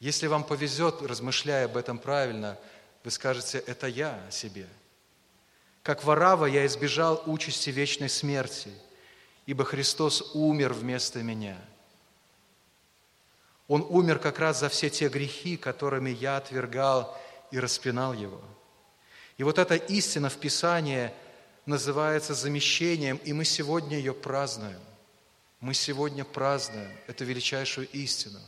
Если 0.00 0.26
вам 0.26 0.42
повезет, 0.42 1.02
размышляя 1.02 1.66
об 1.66 1.76
этом 1.76 1.98
правильно, 1.98 2.58
вы 3.04 3.10
скажете, 3.10 3.58
это 3.58 3.86
я 3.86 4.18
себе. 4.30 4.66
Как 5.82 6.02
Варава 6.02 6.46
я 6.46 6.64
избежал 6.64 7.22
участи 7.26 7.70
вечной 7.70 8.08
смерти, 8.08 8.70
ибо 9.46 9.64
Христос 9.64 10.34
умер 10.34 10.72
вместо 10.72 11.22
меня. 11.22 11.58
Он 13.68 13.86
умер 13.88 14.18
как 14.18 14.38
раз 14.38 14.60
за 14.60 14.68
все 14.68 14.90
те 14.90 15.08
грехи, 15.08 15.56
которыми 15.56 16.10
я 16.10 16.36
отвергал 16.36 17.16
и 17.50 17.58
распинал 17.58 18.12
его. 18.12 18.40
И 19.38 19.44
вот 19.44 19.58
эта 19.58 19.76
истина 19.76 20.28
в 20.28 20.36
Писании– 20.36 21.10
называется 21.66 22.34
замещением, 22.34 23.18
и 23.18 23.32
мы 23.32 23.44
сегодня 23.44 23.96
ее 23.96 24.14
празднуем. 24.14 24.80
Мы 25.60 25.74
сегодня 25.74 26.24
празднуем 26.24 26.90
эту 27.06 27.24
величайшую 27.24 27.88
истину. 27.90 28.40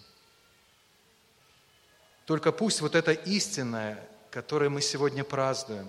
Только 2.27 2.51
пусть 2.51 2.81
вот 2.81 2.95
эта 2.95 3.13
истинная, 3.13 4.03
которую 4.31 4.71
мы 4.73 4.81
сегодня 4.81 5.23
празднуем, 5.23 5.89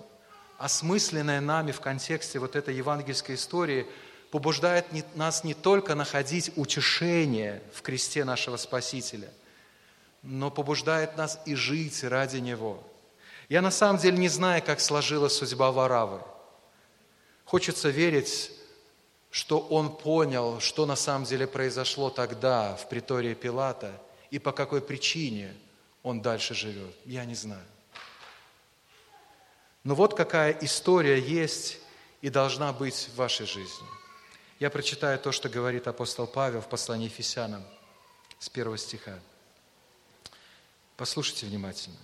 осмысленная 0.58 1.42
нами 1.42 1.72
в 1.72 1.82
контексте 1.82 2.38
вот 2.38 2.56
этой 2.56 2.76
евангельской 2.76 3.36
истории, 3.36 3.88
побуждает 4.32 4.86
нас 5.16 5.44
не 5.44 5.54
только 5.54 5.96
находить 5.96 6.52
утешение 6.56 7.62
в 7.74 7.82
кресте 7.82 8.26
нашего 8.26 8.58
Спасителя, 8.58 9.32
но 10.24 10.52
побуждает 10.52 11.18
нас 11.18 11.40
и 11.46 11.56
жить 11.56 12.04
ради 12.04 12.38
Него. 12.38 12.84
Я 13.50 13.62
на 13.62 13.72
самом 13.72 14.00
деле 14.00 14.18
не 14.18 14.30
знаю, 14.30 14.64
как 14.64 14.80
сложилась 14.80 15.36
судьба 15.36 15.72
Варавы– 15.72 16.22
Хочется 17.46 17.90
верить, 17.90 18.52
что 19.30 19.60
он 19.60 19.96
понял, 19.96 20.60
что 20.60 20.86
на 20.86 20.96
самом 20.96 21.26
деле 21.26 21.46
произошло 21.46 22.10
тогда 22.10 22.76
в 22.76 22.90
притории 22.90 23.36
Пилата 23.36 23.92
и 24.32 24.40
по 24.40 24.52
какой 24.52 24.82
причине 24.82 25.54
он 26.02 26.22
дальше 26.22 26.56
живет. 26.56 26.94
Я 27.06 27.24
не 27.26 27.36
знаю. 27.36 27.66
Но 29.84 29.94
вот 29.94 30.16
какая 30.16 30.58
история 30.62 31.20
есть 31.20 31.78
и 32.22 32.30
должна 32.30 32.74
быть 32.74 33.10
в 33.14 33.18
вашей 33.18 33.46
жизни. 33.46 33.88
Я 34.60 34.70
прочитаю 34.70 35.20
то, 35.20 35.32
что 35.32 35.50
говорит 35.50 35.88
апостол 35.88 36.28
Павел 36.28 36.62
в 36.62 36.70
послании 36.70 37.06
Ефесянам 37.06 37.64
с 38.40 38.50
первого 38.50 38.78
стиха. 38.78 39.20
Послушайте 40.98 41.46
внимательно. 41.46 41.98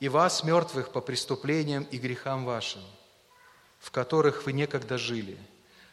«И 0.00 0.08
вас, 0.08 0.42
мертвых, 0.44 0.92
по 0.92 1.00
преступлениям 1.00 1.84
и 1.84 1.98
грехам 1.98 2.44
вашим– 2.44 2.82
в 3.80 3.90
которых 3.90 4.46
вы 4.46 4.52
некогда 4.52 4.98
жили, 4.98 5.36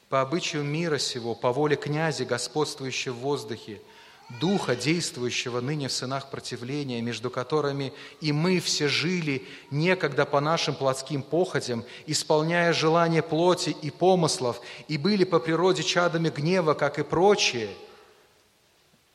по 0.10 0.22
обычаю 0.22 0.64
мира 0.64 0.98
сего, 0.98 1.34
по 1.34 1.52
воле 1.52 1.76
князя, 1.76 2.26
господствующего 2.26 3.14
в 3.14 3.20
воздухе, 3.20 3.82
духа, 4.30 4.76
действующего 4.76 5.62
ныне 5.62 5.88
в 5.88 5.92
сынах 5.92 6.30
противления, 6.30 7.02
между 7.02 7.30
которыми 7.30 7.94
и 8.20 8.32
мы 8.32 8.60
все 8.60 8.88
жили 8.88 9.48
некогда 9.72 10.26
по 10.26 10.40
нашим 10.40 10.76
плотским 10.76 11.22
походям, 11.22 11.86
исполняя 12.06 12.74
желания 12.74 13.22
плоти 13.22 13.70
и 13.70 13.90
помыслов, 13.90 14.62
и 14.88 14.98
были 14.98 15.24
по 15.24 15.40
природе 15.40 15.84
чадами 15.84 16.30
гнева, 16.30 16.74
как 16.74 17.00
и 17.00 17.04
прочие, 17.04 17.70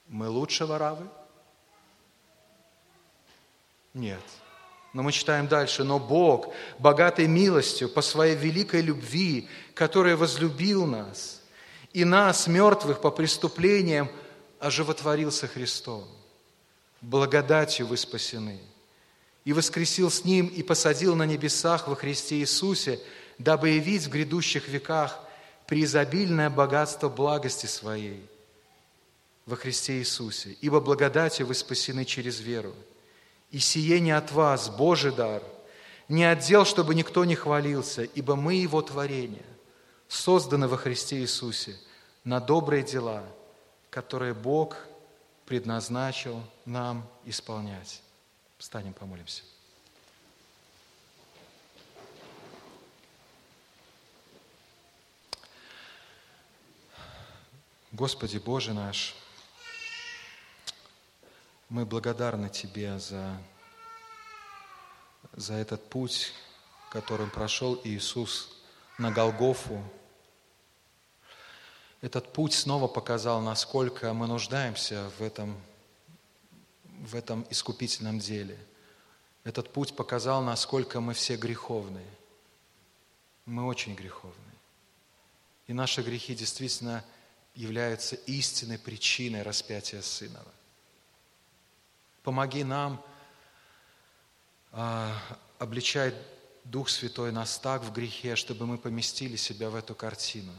мы 0.08 0.28
лучше 0.28 0.66
воравы? 0.66 1.06
Нет– 3.94 4.22
но 4.92 5.02
мы 5.02 5.12
читаем 5.12 5.48
дальше, 5.48 5.84
но 5.84 5.98
Бог, 5.98 6.52
богатой 6.78 7.26
милостью, 7.26 7.88
по 7.88 8.02
своей 8.02 8.36
великой 8.36 8.82
любви, 8.82 9.48
который 9.74 10.16
возлюбил 10.16 10.86
нас, 10.86 11.40
и 11.94 12.04
нас, 12.04 12.46
мертвых 12.46 13.00
по 13.00 13.10
преступлениям, 13.10 14.10
оживотворился 14.62 15.48
Христом. 15.48 16.06
Благодатью 17.00 17.88
вы 17.88 17.96
спасены. 17.96 18.60
И 19.44 19.52
воскресил 19.52 20.08
с 20.08 20.24
Ним 20.24 20.46
и 20.46 20.62
посадил 20.62 21.16
на 21.16 21.26
небесах 21.26 21.88
во 21.88 21.96
Христе 21.96 22.36
Иисусе, 22.38 23.00
дабы 23.38 23.70
явить 23.70 24.04
в 24.04 24.10
грядущих 24.10 24.68
веках 24.68 25.18
преизобильное 25.66 26.48
богатство 26.48 27.08
благости 27.08 27.66
Своей 27.66 28.24
во 29.46 29.56
Христе 29.56 29.98
Иисусе. 29.98 30.56
Ибо 30.60 30.78
благодатью 30.78 31.46
вы 31.46 31.54
спасены 31.54 32.04
через 32.04 32.38
веру. 32.38 32.72
И 33.50 33.58
сие 33.58 33.98
не 33.98 34.12
от 34.12 34.30
вас, 34.30 34.70
Божий 34.70 35.12
дар, 35.12 35.42
не 36.08 36.24
отдел, 36.24 36.64
чтобы 36.64 36.94
никто 36.94 37.24
не 37.24 37.34
хвалился, 37.34 38.04
ибо 38.04 38.36
мы 38.36 38.54
Его 38.54 38.80
творение, 38.80 39.44
созданы 40.06 40.68
во 40.68 40.76
Христе 40.76 41.18
Иисусе 41.18 41.76
на 42.22 42.38
добрые 42.38 42.84
дела, 42.84 43.24
которые 43.92 44.32
Бог 44.32 44.78
предназначил 45.44 46.42
нам 46.64 47.06
исполнять. 47.26 48.00
Встанем, 48.56 48.94
помолимся. 48.94 49.42
Господи 57.92 58.38
Боже 58.38 58.72
наш, 58.72 59.14
мы 61.68 61.84
благодарны 61.84 62.48
Тебе 62.48 62.98
за, 62.98 63.36
за 65.34 65.52
этот 65.54 65.86
путь, 65.90 66.32
которым 66.90 67.28
прошел 67.28 67.78
Иисус 67.84 68.56
на 68.96 69.10
Голгофу. 69.10 69.84
Этот 72.02 72.32
путь 72.32 72.52
снова 72.52 72.88
показал, 72.88 73.40
насколько 73.40 74.12
мы 74.12 74.26
нуждаемся 74.26 75.08
в 75.18 75.22
этом, 75.22 75.56
в 76.84 77.14
этом 77.14 77.46
искупительном 77.48 78.18
деле. 78.18 78.58
Этот 79.44 79.72
путь 79.72 79.94
показал, 79.94 80.42
насколько 80.42 81.00
мы 81.00 81.14
все 81.14 81.36
греховные. 81.36 82.06
Мы 83.46 83.64
очень 83.64 83.94
греховные. 83.94 84.36
И 85.68 85.72
наши 85.72 86.02
грехи 86.02 86.34
действительно 86.34 87.04
являются 87.54 88.16
истинной 88.16 88.78
причиной 88.78 89.42
распятия 89.42 90.02
Сынова. 90.02 90.52
Помоги 92.24 92.64
нам 92.64 93.00
а, 94.72 95.16
обличать 95.60 96.14
Дух 96.64 96.88
Святой 96.88 97.30
нас 97.30 97.58
так 97.58 97.82
в 97.82 97.92
грехе, 97.92 98.34
чтобы 98.34 98.66
мы 98.66 98.76
поместили 98.76 99.36
себя 99.36 99.70
в 99.70 99.76
эту 99.76 99.94
картину. 99.94 100.52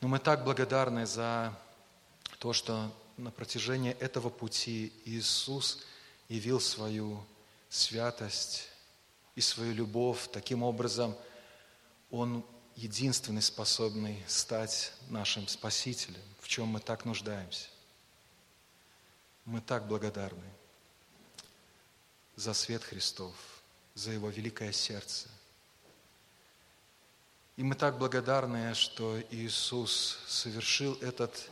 Но 0.00 0.08
мы 0.08 0.18
так 0.18 0.44
благодарны 0.44 1.06
за 1.06 1.58
то, 2.38 2.52
что 2.52 2.92
на 3.16 3.30
протяжении 3.30 3.92
этого 3.92 4.28
пути 4.28 4.92
Иисус 5.04 5.84
явил 6.28 6.60
свою 6.60 7.24
святость 7.68 8.68
и 9.34 9.40
свою 9.40 9.72
любовь. 9.72 10.28
Таким 10.32 10.62
образом, 10.62 11.16
Он 12.10 12.44
единственный 12.74 13.42
способный 13.42 14.22
стать 14.26 14.92
нашим 15.08 15.48
Спасителем, 15.48 16.22
в 16.40 16.48
чем 16.48 16.68
мы 16.68 16.80
так 16.80 17.04
нуждаемся. 17.04 17.68
Мы 19.46 19.60
так 19.60 19.86
благодарны 19.86 20.44
за 22.34 22.52
свет 22.52 22.84
Христов, 22.84 23.34
за 23.94 24.10
Его 24.10 24.28
великое 24.28 24.72
сердце. 24.72 25.28
И 27.56 27.62
мы 27.62 27.74
так 27.74 27.96
благодарны, 27.96 28.74
что 28.74 29.18
Иисус 29.30 30.18
совершил 30.26 30.92
этот, 31.00 31.48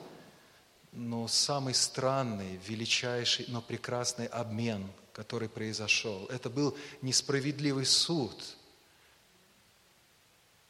но 0.93 1.27
самый 1.29 1.73
странный, 1.73 2.61
величайший, 2.67 3.47
но 3.49 3.63
прекрасный 3.63 4.27
обмен, 4.27 4.87
который 5.15 5.49
произошел. 5.49 6.27
Это 6.27 6.51
был 6.51 6.77
несправедливый 7.01 7.87
суд 7.87 8.35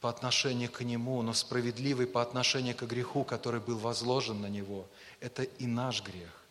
по 0.00 0.08
отношению 0.08 0.70
к 0.70 0.82
Нему, 0.82 1.20
но 1.22 1.32
справедливый 1.32 2.06
по 2.06 2.22
отношению 2.22 2.76
к 2.76 2.82
греху, 2.82 3.24
который 3.24 3.58
был 3.58 3.78
возложен 3.78 4.40
на 4.40 4.48
Него. 4.48 4.86
Это 5.18 5.42
и 5.42 5.66
наш 5.66 6.04
грех. 6.04 6.44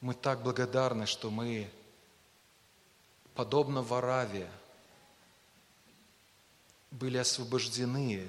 Мы 0.00 0.14
так 0.14 0.42
благодарны, 0.42 1.04
что 1.04 1.30
мы, 1.30 1.68
подобно 3.34 3.82
Вараве, 3.82 4.48
были 6.94 7.18
освобождены, 7.18 8.28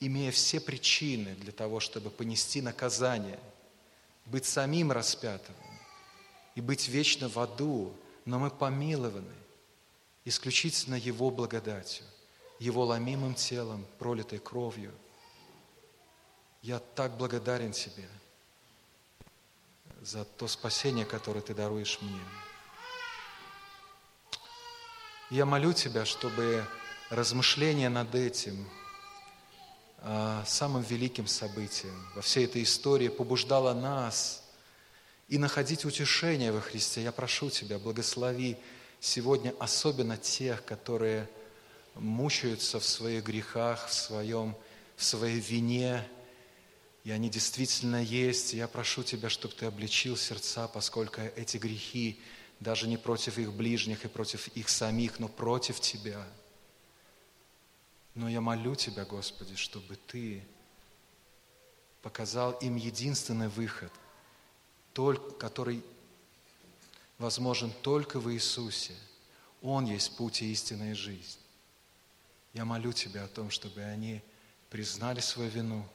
имея 0.00 0.32
все 0.32 0.60
причины 0.60 1.34
для 1.36 1.52
того, 1.52 1.78
чтобы 1.78 2.10
понести 2.10 2.60
наказание, 2.60 3.38
быть 4.26 4.44
самим 4.44 4.90
распятым 4.90 5.54
и 6.56 6.60
быть 6.60 6.88
вечно 6.88 7.28
в 7.28 7.38
аду, 7.38 7.94
но 8.24 8.40
мы 8.40 8.50
помилованы 8.50 9.32
исключительно 10.24 10.96
Его 10.96 11.30
благодатью, 11.30 12.04
Его 12.58 12.84
ломимым 12.84 13.34
телом, 13.34 13.86
пролитой 13.98 14.40
кровью. 14.40 14.92
Я 16.60 16.80
так 16.80 17.16
благодарен 17.16 17.70
Тебе 17.70 18.08
за 20.00 20.24
то 20.24 20.48
спасение, 20.48 21.04
которое 21.04 21.40
Ты 21.40 21.54
даруешь 21.54 22.00
мне. 22.00 22.20
Я 25.30 25.46
молю 25.46 25.72
Тебя, 25.72 26.04
чтобы 26.04 26.66
размышление 27.12 27.90
над 27.90 28.14
этим 28.14 28.66
а, 29.98 30.42
самым 30.46 30.82
великим 30.82 31.26
событием 31.26 31.94
во 32.14 32.22
всей 32.22 32.46
этой 32.46 32.62
истории 32.62 33.08
побуждало 33.08 33.74
нас 33.74 34.42
и 35.28 35.36
находить 35.36 35.84
утешение 35.84 36.52
во 36.52 36.62
Христе. 36.62 37.02
Я 37.02 37.12
прошу 37.12 37.50
Тебя, 37.50 37.78
благослови 37.78 38.56
сегодня 38.98 39.54
особенно 39.58 40.16
тех, 40.16 40.64
которые 40.64 41.28
мучаются 41.96 42.80
в 42.80 42.84
своих 42.86 43.24
грехах, 43.24 43.88
в, 43.88 43.92
своем, 43.92 44.56
в 44.96 45.04
своей 45.04 45.38
вине, 45.38 46.08
и 47.04 47.10
они 47.10 47.28
действительно 47.28 48.02
есть. 48.02 48.54
я 48.54 48.66
прошу 48.68 49.02
Тебя, 49.02 49.28
чтобы 49.28 49.54
Ты 49.54 49.66
обличил 49.66 50.16
сердца, 50.16 50.66
поскольку 50.66 51.20
эти 51.36 51.58
грехи 51.58 52.18
даже 52.58 52.88
не 52.88 52.96
против 52.96 53.36
их 53.36 53.52
ближних 53.52 54.06
и 54.06 54.08
против 54.08 54.48
их 54.48 54.70
самих, 54.70 55.18
но 55.18 55.28
против 55.28 55.78
Тебя– 55.78 56.26
но 58.14 58.28
я 58.28 58.40
молю 58.40 58.74
Тебя, 58.74 59.04
Господи, 59.04 59.56
чтобы 59.56 59.96
Ты 59.96 60.42
показал 62.02 62.52
им 62.52 62.76
единственный 62.76 63.48
выход, 63.48 63.92
который 65.38 65.82
возможен 67.18 67.72
только 67.82 68.20
в 68.20 68.30
Иисусе. 68.32 68.94
Он 69.62 69.84
есть 69.86 70.16
путь 70.16 70.42
и 70.42 70.52
истинная 70.52 70.94
жизнь. 70.94 71.38
Я 72.52 72.64
молю 72.64 72.92
Тебя 72.92 73.24
о 73.24 73.28
том, 73.28 73.50
чтобы 73.50 73.82
они 73.82 74.20
признали 74.68 75.20
свою 75.20 75.48
вину 75.48 75.86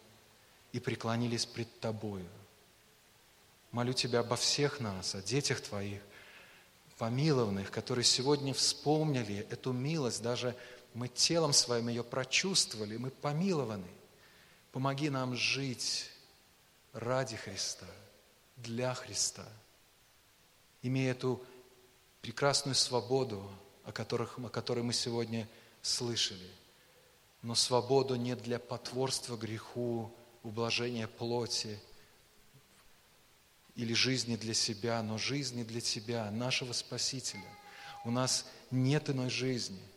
и 0.72 0.80
преклонились 0.80 1.45
пред 1.45 1.80
Тобою. 1.80 2.28
Молю 3.72 3.93
Тебя 3.93 4.22
обо 4.22 4.36
всех 4.38 4.80
нас, 4.80 5.13
о 5.13 5.22
детях 5.22 5.61
Твоих, 5.61 6.01
помилованных, 6.97 7.70
которые 7.70 8.05
сегодня 8.05 8.53
вспомнили 8.53 9.45
эту 9.51 9.72
милость 9.74 10.24
даже 10.24 10.55
мы 10.94 11.08
телом 11.08 11.54
своим 11.54 11.90
ее 11.90 12.04
прочувствовали, 12.04 12.98
мы 12.98 13.12
помилованы. 13.12 13.88
Помоги 14.72 15.10
нам 15.10 15.36
жить 15.36 16.10
ради 16.94 17.36
Христа, 17.36 17.86
для 18.58 18.94
Христа, 18.94 19.48
имея 20.82 21.12
эту 21.12 21.44
прекрасную 22.22 22.76
свободу, 22.76 23.50
о, 23.84 23.92
которых, 23.92 24.40
о 24.40 24.50
которой 24.50 24.84
мы 24.84 24.94
сегодня 24.94 25.48
слышали. 25.82 26.50
Но 27.42 27.56
свободу 27.56 28.16
не 28.16 28.36
для 28.36 28.60
потворства 28.60 29.38
греху, 29.38 30.12
ублажения 30.44 31.08
плоти 31.08 31.80
или 33.76 33.94
жизни 33.94 34.36
для 34.36 34.54
себя, 34.54 35.02
но 35.04 35.18
жизни 35.18 35.64
для 35.64 35.82
Тебя, 35.82 36.32
нашего 36.32 36.74
Спасителя. 36.74 37.48
У 38.04 38.12
нас 38.12 38.46
нет 38.72 39.10
иной 39.10 39.30
жизни– 39.30 39.82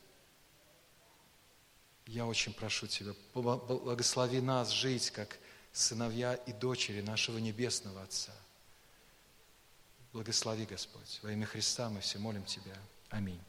я 2.11 2.26
очень 2.26 2.52
прошу 2.52 2.86
Тебя, 2.88 3.12
благослови 3.34 4.40
нас 4.40 4.70
жить, 4.70 5.11
как 5.11 5.38
сыновья 5.72 6.34
и 6.34 6.52
дочери 6.52 7.00
нашего 7.00 7.38
Небесного 7.38 8.02
Отца. 8.02 8.32
Благослови, 10.12 10.66
Господь. 10.66 11.20
Во 11.22 11.30
имя 11.30 11.46
Христа 11.46 11.88
мы 11.88 12.00
все 12.00 12.18
молим 12.18 12.44
Тебя. 12.44 12.76
Аминь. 13.11 13.40